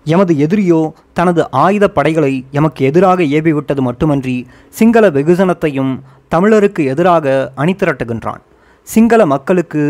எமது 0.06 0.34
எதிரியோ 0.46 0.82
தனது 1.12 1.44
ஆயுத 1.64 1.88
படைகளை 1.88 2.34
எமக்கு 2.50 2.84
எதிராக 2.90 3.22
ஏவிவிட்டது 3.38 3.80
மட்டுமன்றி 3.80 4.36
சிங்கள 4.68 5.10
வெகுஜனத்தையும் 5.10 5.92
தமிழருக்கு 6.34 6.84
எதிராக 6.94 7.52
அணிதிரட்டுகின்றான். 7.56 8.44
சிங்கள 8.88 9.20
மக்களுக்கு 9.26 9.82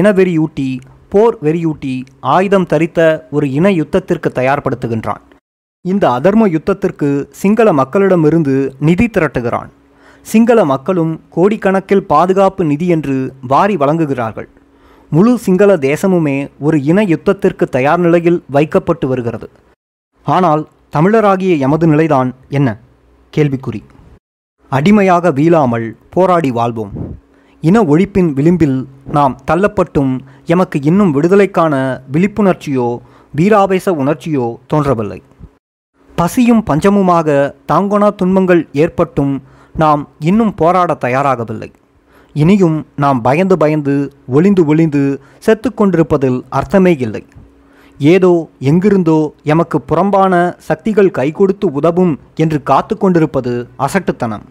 இனவெறியூட்டி 0.00 0.68
போர் 1.14 1.36
வெறியூட்டி 1.42 2.02
ஆயுதம் 2.20 2.66
தரித்த 2.72 3.22
ஒரு 3.30 3.52
இன 3.52 3.70
யுத்தத்திற்கு 3.70 4.28
தயார்படுத்துகின்றான். 4.34 5.20
இந்த 5.80 6.08
அதர்ம 6.08 6.56
யுத்தத்திற்கு 6.56 7.26
சிங்கள 7.30 7.72
மக்களிடமிருந்து 7.72 8.70
நிதி 8.80 9.06
திரட்டுகிறான். 9.06 9.70
சிங்கள 10.20 10.64
மக்களும் 10.64 11.20
கோடிக்கணக்கில் 11.36 12.04
பாதுகாப்பு 12.06 12.64
நிதி 12.64 12.86
என்று 12.86 13.32
வாரி 13.40 13.76
வழங்குகிறார்கள். 13.76 14.48
முழு 15.10 15.38
சிங்கள 15.38 15.76
தேசமுமே 15.76 16.50
ஒரு 16.58 16.82
இன 16.82 17.02
யுத்தத்திற்கு 17.02 17.64
தயார் 17.76 17.98
நிலையில் 17.98 18.42
வைக்கப்பட்டு 18.50 19.08
வருகிறது. 19.08 19.50
ஆனால் 20.24 20.68
தமிழராகிய 20.96 21.58
எமது 21.58 21.86
நிலைதான் 21.86 22.34
என்ன? 22.48 22.78
கேள்விக்குறி. 23.36 23.82
அடிமையாக 24.68 25.30
வீழாமல் 25.30 25.96
போராடி 26.10 26.50
வாழ்வோம். 26.50 27.22
இன 27.68 27.76
ஒழிப்பின் 27.92 28.30
விளிம்பில் 28.38 28.78
நாம் 29.16 29.34
தள்ளப்பட்டும் 29.48 30.12
எமக்கு 30.54 30.76
இன்னும் 30.88 31.12
விடுதலைக்கான 31.16 31.74
விழிப்புணர்ச்சியோ 32.14 32.88
வீராவேச 33.38 33.86
உணர்ச்சியோ 34.00 34.46
தோன்றவில்லை. 34.72 35.18
பசியும் 36.18 36.62
பஞ்சமுமாக 36.68 37.28
தாங்கோனா 37.70 38.08
துன்பங்கள் 38.20 38.62
ஏற்பட்டும் 38.84 39.32
நாம் 39.82 40.02
இன்னும் 40.30 40.52
போராட 40.60 40.90
தயாராகவில்லை. 41.06 41.70
இனியும் 42.34 42.78
நாம் 43.02 43.18
பயந்து 43.26 43.56
பயந்து 43.62 43.94
ஒளிந்து 44.36 44.62
ஒளிந்து 44.72 45.02
செத்து 45.46 45.70
கொண்டிருப்பதில் 45.74 46.38
அர்த்தமே 46.58 46.94
இல்லை. 47.06 47.24
ஏதோ 48.00 48.32
எங்கிருந்தோ 48.70 49.18
எமக்கு 49.52 49.78
புறம்பான 49.90 50.34
சக்திகள் 50.68 51.14
கை 51.18 51.28
கொடுத்து 51.32 51.66
உதவும் 51.80 52.14
என்று 52.44 52.58
காத்து 52.70 52.96
கொண்டிருப்பது 52.96 53.54
அசட்டுத்தனம். 53.86 54.44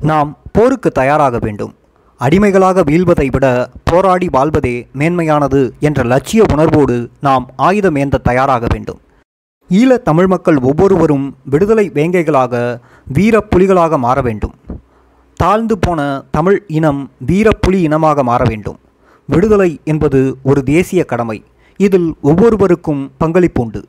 நாம் 0.00 0.32
போருக்கு 0.56 0.90
தயாராக 1.00 1.38
வேண்டும். 1.46 1.72
அடிமைகளாக 2.22 2.82
வீழ்வதை 2.90 3.26
விட 3.30 3.46
போராடி 3.84 4.26
வாழ்வதே 4.30 4.74
மேன்மையானது 4.98 5.60
என்ற 5.78 6.02
லட்சிய 6.02 6.44
உணர்வோடு 6.52 6.96
நாம் 7.20 7.44
ஆயுதமேந்த 7.58 8.20
தயாராக 8.28 8.66
வேண்டும். 8.72 9.00
ஈழ 9.70 9.96
தமிழ் 10.08 10.26
மக்கள் 10.26 10.58
ஒவ்வொருவரும் 10.58 11.36
விடுதலை 11.44 11.90
வேங்கைகளாக 11.94 12.80
வீர 13.12 13.44
புலிகளாக 13.50 13.98
மாற 13.98 14.20
வேண்டும். 14.20 14.54
தாழ்ந்து 15.36 15.78
போன 15.78 16.00
தமிழ் 16.30 16.64
இனம் 16.66 17.10
வீரப்புலி 17.26 17.80
இனமாக 17.88 18.22
மாற 18.22 18.44
வேண்டும். 18.48 18.78
விடுதலை 19.28 19.70
என்பது 19.84 20.36
ஒரு 20.42 20.62
தேசிய 20.62 21.04
கடமை. 21.04 21.44
இதில் 21.76 22.14
ஒவ்வொருவருக்கும் 22.22 23.02
பங்களிப்புண்டு 23.20 23.82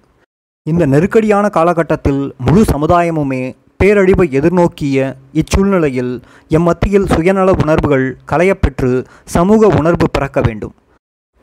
இந்த 0.69 0.85
நெருக்கடியான 0.85 1.45
காலகட்டத்தில் 1.49 2.21
முழு 2.37 2.61
சமுதாயமுமே 2.73 3.43
பேரழிவை 3.83 4.25
எதிர்நோக்கிய 4.39 4.97
இச்சூழ்நிலையில் 5.39 6.11
எம்மத்தியில் 6.57 7.07
சுயநல 7.13 7.49
உணர்வுகள் 7.63 8.05
களையப்பெற்று 8.31 8.91
சமூக 9.35 9.67
உணர்வு 9.79 10.07
பிறக்க 10.15 10.41
வேண்டும். 10.47 10.73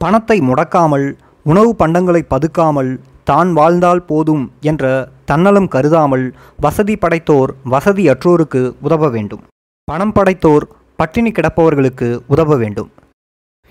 பணத்தை 0.00 0.36
முடக்காமல் 0.48 1.04
உணவு 1.46 1.70
பண்டங்களை 1.80 2.22
பதுக்காமல் 2.32 2.90
தான் 3.30 3.50
வாழ்ந்தால் 3.58 4.02
போதும் 4.10 4.44
என்ற 4.70 4.84
தன்னலம் 5.30 5.68
கருதாமல் 5.74 6.24
வசதி 6.64 6.94
படைத்தோர் 7.02 7.50
வசதியற்றோருக்கு 7.74 8.62
உதவ 8.86 9.10
வேண்டும். 9.16 9.42
பணம் 9.88 10.14
படைத்தோர் 10.16 10.66
பட்டினி 11.02 11.32
கிடப்பவர்களுக்கு 11.36 12.08
உதவ 12.34 12.56
வேண்டும். 12.62 12.90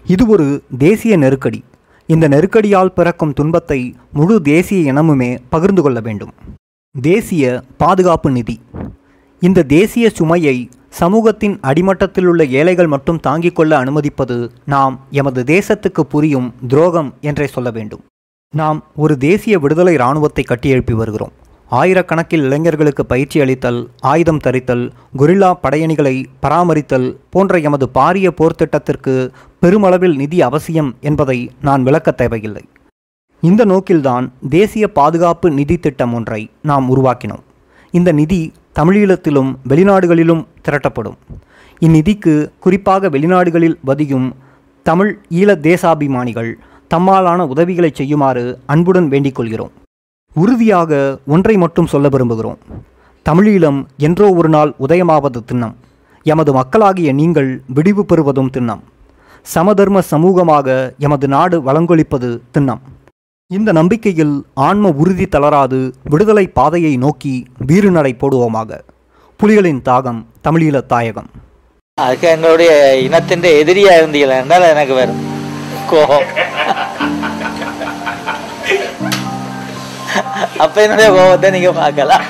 இது 0.06 0.24
ஒரு 0.36 0.48
தேசிய 0.86 1.16
நெருக்கடி. 1.24 1.60
இந்த 2.10 2.28
நெருக்கடியால் 2.36 2.96
பிறக்கும் 3.00 3.36
துன்பத்தை 3.40 3.82
முழு 4.20 4.38
தேசிய 4.54 4.94
இனமுமே 4.94 5.32
பகிர்ந்து 5.56 5.84
கொள்ள 5.84 6.00
வேண்டும். 6.10 6.34
தேசிய 7.00 7.62
பாதுகாப்பு 7.78 8.32
நிதி. 8.32 8.62
இந்த 9.42 9.64
தேசிய 9.64 10.10
சுமையை 10.10 10.70
சமூகத்தின் 10.90 11.60
அடிமட்டத்தில் 11.62 12.26
உள்ள 12.26 12.46
ஏழைகள் 12.46 12.88
மட்டும் 12.88 13.20
தாங்கிக் 13.20 13.56
கொள்ள 13.56 13.78
அனுமதிப்பது 13.78 14.52
நாம் 14.66 15.00
எமது 15.12 15.44
தேசத்துக்கு 15.44 16.02
புரியும் 16.02 16.54
துரோகம் 16.68 17.14
என்றே 17.22 17.48
சொல்ல 17.48 17.72
வேண்டும். 17.72 18.04
நாம் 18.54 18.84
ஒரு 18.96 19.18
தேசிய 19.18 19.60
விடுதலை 19.60 19.94
இராணுவத்தை 19.94 20.46
கட்டியெழுப்பி 20.48 20.92
வருகிறோம். 20.92 21.32
ஆயிரக்கணக்கில் 21.72 22.44
இளைஞர்களுக்கு 22.44 23.06
பயிற்சி 23.06 23.40
அளித்தல் 23.40 23.90
ஆயுதம் 24.00 24.40
தரித்தல் 24.44 24.92
குரில்லா 25.18 25.54
படையணிகளை 25.64 26.26
பராமரித்தல் 26.42 27.18
போன்ற 27.30 27.58
எமது 27.58 27.90
பாரிய 27.94 28.30
போர்த்திட்டத்திற்கு 28.40 29.30
பெருமளவில் 29.60 30.16
நிதி 30.16 30.42
அவசியம் 30.42 30.96
என்பதை 31.02 31.52
நான் 31.62 31.84
விளக்க 31.84 32.12
தேவையில்லை. 32.12 32.64
இந்த 33.42 33.66
நோக்கில்தான் 33.66 34.32
தேசிய 34.50 34.92
பாதுகாப்பு 34.92 35.52
நிதி 35.52 35.78
திட்டம் 35.78 36.14
ஒன்றை 36.14 36.50
நாம் 36.62 36.88
உருவாக்கினோம். 36.96 37.44
இந்த 37.92 38.12
நிதி 38.12 38.52
தமிழீழத்திலும் 38.80 39.52
வெளிநாடுகளிலும் 39.70 40.46
திரட்டப்படும். 40.66 41.16
இந்நிதிக்கு 41.80 42.52
குறிப்பாக 42.60 43.10
வெளிநாடுகளில் 43.10 43.78
வதியும் 43.84 44.36
தமிழ் 44.84 45.18
ஈழ 45.30 45.56
தேசாபிமானிகள் 45.68 46.52
தம்மாலான 46.92 47.48
உதவிகளை 47.48 47.92
செய்யுமாறு 47.94 48.60
அன்புடன் 48.66 49.08
வேண்டிக் 49.08 49.36
கொள்கிறோம். 49.36 49.72
உறுதியாக 50.34 51.20
ஒன்றை 51.28 51.58
மட்டும் 51.58 51.88
சொல்ல 51.88 52.10
விரும்புகிறோம். 52.10 52.60
தமிழீழம் 53.26 53.86
என்றோ 53.98 54.34
ஒரு 54.34 54.50
நாள் 54.50 54.74
உதயமாவது 54.88 55.40
திண்ணம். 55.52 55.76
எமது 56.24 56.54
மக்களாகிய 56.54 57.12
நீங்கள் 57.14 57.62
விடிவு 57.74 58.06
பெறுவதும் 58.06 58.50
திண்ணம். 58.58 58.80
சமதர்ம 59.42 60.00
சமூகமாக 60.12 60.98
எமது 60.98 61.28
நாடு 61.28 61.62
வளங்கொழிப்பது 61.62 62.40
திண்ணம். 62.54 62.82
இந்த 63.58 63.72
நம்பிக்கையில் 63.78 64.34
ஆன்ம 64.66 64.90
உறுதி 65.02 65.26
தளராது 65.34 65.78
விடுதலை 66.12 66.44
பாதையை 66.58 66.92
நோக்கி 67.04 67.32
வீறு 67.70 67.90
நடை 67.96 68.12
போடுவோமாக. 68.22 68.78
புலிகளின் 69.40 69.80
தாகம் 69.88 70.20
தமிழீழ 70.46 70.82
தாயகம். 70.92 71.30
அதுக்கு 72.04 72.28
எங்களுடைய 72.34 72.72
இனத்தின் 73.06 73.48
எதிரியா 73.62 73.94
இருந்தீங்களா 74.00 74.38
என்றால் 74.42 74.68
எனக்கு 74.74 74.94
வரும் 75.00 75.24
கோபம். 75.92 76.28
அப்ப 80.66 80.76
என்னுடைய 80.86 81.10
கோபத்தை 81.18 81.52
நீங்க 81.58 81.72
பார்க்கலாம். 81.82 82.26